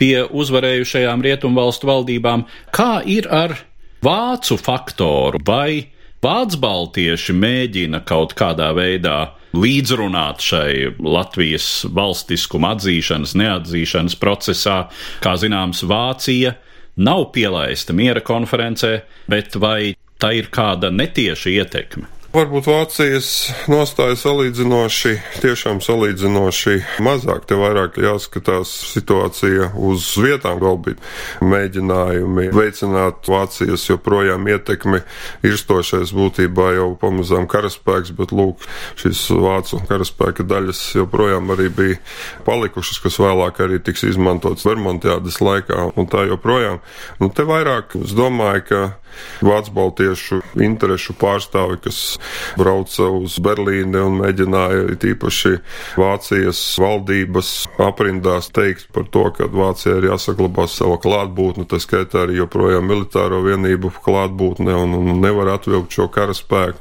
pie 0.00 0.24
uzvarējušajām 0.24 1.24
rietumvalstu 1.24 1.88
valdībām. 1.90 2.46
Kā 2.72 3.00
ir 3.04 3.28
ar 3.32 3.56
vācu 4.04 4.56
faktoru 4.60 5.40
vai 5.44 5.90
vācu 6.24 6.60
baltieši 6.60 7.36
mēģina 7.36 8.02
kaut 8.08 8.34
kādā 8.38 8.70
veidā 8.76 9.18
līdzrunāt 9.56 10.44
šai 10.44 10.72
Latvijas 11.02 11.84
valstiskuma 11.90 12.74
atzīšanas, 12.76 13.34
neatzīšanas 13.40 14.16
procesā, 14.20 14.84
kā 15.24 15.34
zināms, 15.40 15.82
Vācija 15.90 16.54
nav 16.96 17.30
pielaista 17.34 17.94
miera 17.96 18.22
konferencē, 18.24 19.02
bet 19.30 19.56
vai 19.56 19.94
tā 20.20 20.34
ir 20.36 20.50
kāda 20.52 20.90
netieša 20.94 21.52
ietekme? 21.60 22.08
Varbūt 22.30 22.68
Vācijas 22.70 23.28
nostāja 23.66 24.14
salīdzinoši, 24.14 25.16
tiešām 25.42 25.80
salīdzinoši 25.82 26.76
mazāk. 27.02 27.48
Te 27.50 27.56
vairāk 27.58 27.96
jāskatās 27.98 28.70
situācija 28.92 29.72
uz 29.74 30.06
vietām. 30.14 30.62
Bija 30.84 31.42
mēģinājumi 31.42 32.44
veicināt 32.54 33.26
Vācijas 33.26 33.88
joprojām 33.88 34.46
ietekmi. 34.46 35.00
Irstošais 35.50 36.14
būtībā 36.14 36.68
jau 36.76 36.92
pamazām 37.02 37.50
karaspēks, 37.50 38.14
bet 38.14 38.30
lūk, 38.30 38.62
šīs 39.02 39.24
vācu 39.34 39.82
karaspēka 39.90 40.46
daļas 40.46 40.84
joprojām 41.00 41.50
arī 41.56 41.66
bija 41.80 41.98
palikušas, 42.46 43.02
kas 43.02 43.18
vēlāk 43.18 43.58
arī 43.66 43.82
tiks 43.82 44.06
izmantotas 44.06 44.70
Vermontiādas 44.70 45.42
laikā 45.42 45.90
un 45.98 46.06
tā 46.06 46.28
joprojām. 46.30 46.78
Nu, 47.18 47.34
te 47.34 47.42
vairāk 47.50 47.98
es 48.04 48.14
domāju, 48.14 48.68
ka 48.70 48.86
Vācu 49.44 49.74
baltiešu 49.76 50.40
interešu 50.60 51.14
pārstāvi, 51.20 51.80
kas 51.84 52.00
brauca 52.60 53.08
uz 53.20 53.38
Berlīni 53.42 54.00
un 54.00 54.18
mēģināja 54.20 54.96
tīpaši 55.00 55.54
Vācijas 56.00 56.60
valdības 56.80 57.52
aprindās 57.82 58.50
teikt 58.54 58.90
par 58.94 59.06
to, 59.12 59.26
ka 59.36 59.48
Vācija 59.52 59.98
ir 59.98 60.10
jāsaglabā 60.10 60.66
sava 60.70 60.98
klātbūtne, 61.00 61.66
tā 61.70 61.80
skaitā 61.82 62.24
arī 62.24 62.40
joprojām 62.40 62.86
militāro 62.90 63.40
vienību 63.44 63.92
klātbūtne 64.04 64.76
un, 64.76 64.96
un 64.98 65.20
nevar 65.22 65.54
atvilkt 65.56 65.96
šo 65.96 66.08
karaspēku. 66.12 66.80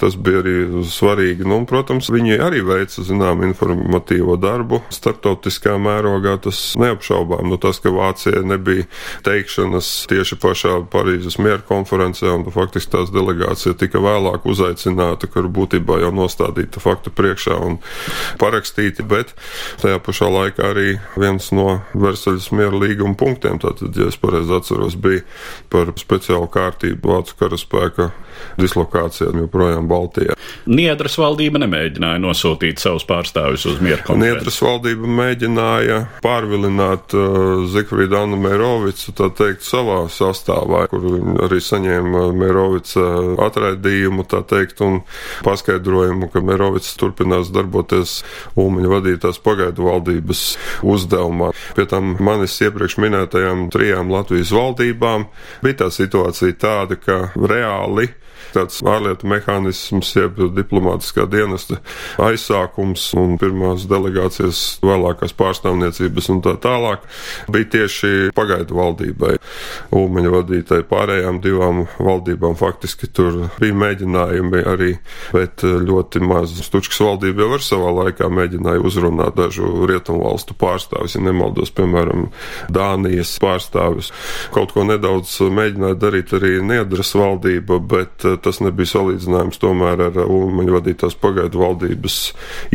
Tas 0.00 0.16
bija 0.16 0.42
arī 0.42 0.56
svarīgi. 0.88 1.46
Nu, 1.46 1.60
un, 1.62 1.66
protams, 1.70 2.10
viņi 2.12 2.38
arī 2.42 2.62
veica, 2.66 3.04
zinām, 3.06 3.44
informatīvo 3.46 4.36
darbu 4.40 4.82
starptautiskā 4.92 5.76
mērogā, 5.82 6.36
tas 6.46 6.60
neapšaubām. 6.80 7.48
Nu, 7.50 7.58
tas, 7.62 7.80
ka 7.82 7.92
Vācija 7.94 8.42
nebija 8.46 8.88
teikšanas 9.26 9.90
tieši 10.10 10.38
pašā 10.42 10.78
Parīzes 10.92 11.38
miera 11.42 11.61
konferencē, 11.68 12.30
un 12.34 12.46
faktiski 12.52 12.92
tās 12.96 13.12
delegācija 13.14 13.76
tika 13.78 14.02
vēlāk 14.02 14.46
uzaicināta, 14.48 15.28
kur 15.32 15.48
būtībā 15.52 16.00
jau 16.02 16.12
nostādīta 16.14 16.82
faktu 16.82 17.12
priekšā 17.14 17.58
un 17.62 17.78
parakstīti, 18.42 19.06
bet 19.08 19.34
tajā 19.82 20.00
pašā 20.04 20.30
laikā 20.32 20.72
arī 20.72 20.96
viens 21.16 21.50
no 21.56 21.80
Versaļas 21.94 22.50
miera 22.56 22.82
līguma 22.82 23.16
punktiem, 23.18 23.60
tātad, 23.62 23.94
ja 23.96 24.10
es 24.10 24.18
pareizi 24.20 24.56
atceros, 24.56 24.98
bija 24.98 25.24
par 25.72 25.94
speciālu 26.00 26.50
kārtību 26.52 27.12
Vācu 27.12 27.38
karaspēka 27.40 28.12
dislokācijām 28.60 29.42
joprojām 29.44 29.88
Baltijā. 29.90 30.36
Niedras 30.70 31.16
valdība 31.20 31.60
nemēģināja 31.62 32.20
nosūtīt 32.22 32.82
savus 32.82 33.04
pārstāvjus 33.08 33.66
uz 33.72 33.80
mieru 33.84 34.02
konferenci. 34.06 34.38
Niedras 34.38 34.58
valdība 34.64 35.10
mēģināja 35.20 35.98
pārvilināt 36.24 37.16
uh, 37.16 37.64
Zikfrīdu 37.72 38.18
Annu 38.18 38.40
Mērovicu, 38.42 39.14
tā 39.18 39.30
teikt, 39.38 39.66
savā 39.66 40.02
sastāvā, 40.12 40.84
kur 40.92 41.06
arī 41.52 41.62
saņēma 41.64 42.24
Mērovica 42.36 43.04
atraidījumu, 43.46 44.24
tā 44.30 44.42
teikt, 44.48 44.80
un 44.84 45.02
paskaidrojumu, 45.46 46.30
ka 46.32 46.42
Mērovics 46.44 46.94
turpinās 47.00 47.52
darboties 47.54 48.20
Ulmaņa 48.58 48.92
vadītās 48.96 49.40
pagaidu 49.44 49.86
valdības 49.90 50.44
uzdevumā. 50.88 51.52
Pie 51.76 51.86
tam 51.90 52.16
manis 52.24 52.58
iepriekš 52.64 52.98
minētajām 53.02 53.68
trijām 53.74 54.12
Latvijas 54.12 54.52
valdībām 54.54 55.28
bija 55.62 55.84
tā 55.84 55.92
situācija 55.92 56.58
tāda, 56.62 56.98
ka 57.00 57.22
reāli 57.36 58.10
tāds 58.54 58.82
ārlietu 58.86 59.28
mehānisms, 59.30 60.12
jeb 60.16 60.40
diplomātiskā 60.56 61.26
dienesta 61.30 61.80
aizsākums 62.22 63.08
un 63.18 63.36
pirmās 63.40 63.86
delegācijas 63.90 64.62
vēlākās 64.84 65.34
pārstāvniecības 65.38 66.30
un 66.32 66.42
tā 66.44 66.54
tālāk 66.62 67.04
bija 67.52 67.70
tieši 67.76 68.32
pagaidu 68.36 68.78
valdībai. 68.78 69.36
Ulmaņa 69.96 70.32
vadītāji 70.36 70.86
pārējām 70.90 71.40
divām 71.44 71.84
valdībām 71.98 72.56
faktiski 72.60 73.08
tur 73.14 73.46
bija 73.60 73.76
mēģinājumi 73.82 74.64
arī, 74.72 74.92
bet 75.34 75.64
ļoti 75.64 76.22
maz. 76.24 76.54
Stučkas 76.62 77.00
valdība 77.02 77.44
jau 77.44 77.56
ar 77.56 77.64
savā 77.64 77.92
laikā 78.00 78.28
mēģināja 78.32 78.84
uzrunāt 78.84 79.36
dažu 79.38 79.86
rietumu 79.88 80.24
valstu 80.26 80.56
pārstāvis, 80.58 81.16
ja 81.16 81.24
nemaldos, 81.24 81.72
piemēram, 81.76 82.28
Dānijas 82.72 83.32
pārstāvis. 83.42 84.12
Kaut 84.54 84.74
ko 84.74 84.84
nedaudz 84.88 85.34
mēģināja 85.52 85.98
darīt 86.00 86.32
arī 86.36 86.54
Niedras 86.64 87.12
valdība, 87.18 87.78
bet 87.78 88.26
tas 88.44 88.60
nebija 88.64 88.92
salīdzinājums 88.92 89.60
tomēr 89.62 90.06
ar 90.08 90.18
Ulmaņa 90.22 90.76
vadītās 90.76 91.16
pagaidu 91.22 91.62
valdības 91.62 92.18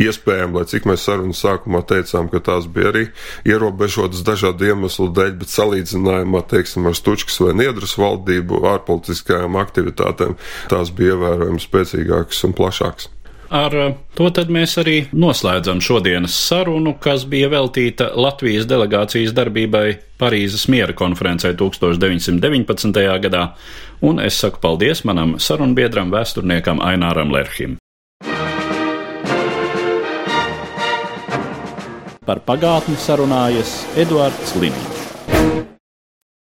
iespējām, 0.00 0.56
lai 0.58 0.64
cik 0.70 0.88
mēs 0.88 1.04
sarunas 1.08 1.42
sākumā 1.44 1.82
teicām, 1.88 2.30
ka 2.32 2.42
tās 2.50 2.68
bija 2.72 2.92
arī 2.92 3.04
ierobežotas 3.48 4.24
dažādu 4.26 4.70
iemeslu 4.70 5.10
dēļ, 5.16 5.36
bet 5.42 5.54
salīdzinājumā, 5.54 6.44
teiksim, 6.50 6.88
ar 6.88 6.96
Stučkas 6.98 7.40
vai 7.44 7.54
Niedras 7.58 7.98
valdību 8.00 8.64
ārpolitiskajām 8.74 9.60
aktivitātēm, 9.60 10.38
tās 10.72 10.94
bija 10.94 11.16
ievērojami 11.16 11.62
spēcīgākas 11.62 12.44
un 12.48 12.58
plašākas. 12.58 13.12
Ar 13.48 13.72
eh, 13.72 13.94
to 14.12 14.28
mēs 14.52 14.76
arī 14.80 14.98
noslēdzam 15.16 15.80
šodienas 15.80 16.34
sarunu, 16.36 16.94
kas 17.00 17.24
bija 17.24 17.48
veltīta 17.48 18.10
Latvijas 18.16 18.68
delegācijas 18.68 19.32
darbībai 19.32 19.86
Parīzes 20.20 20.66
miera 20.68 20.92
konferencē 20.92 21.54
1919. 21.56 23.00
gadā, 23.24 23.44
un 24.00 24.20
es 24.20 24.38
saku 24.38 24.60
paldies 24.62 25.04
manam 25.04 25.36
sarunbiedram, 25.38 26.12
vēsturniekam 26.14 26.82
Aināram 26.84 27.32
Lerhim. 27.34 27.78
Par 32.28 32.42
pagātni 32.44 32.98
sarunājas 33.00 33.82
Eduards 33.96 34.54
Liniņš. 34.60 35.67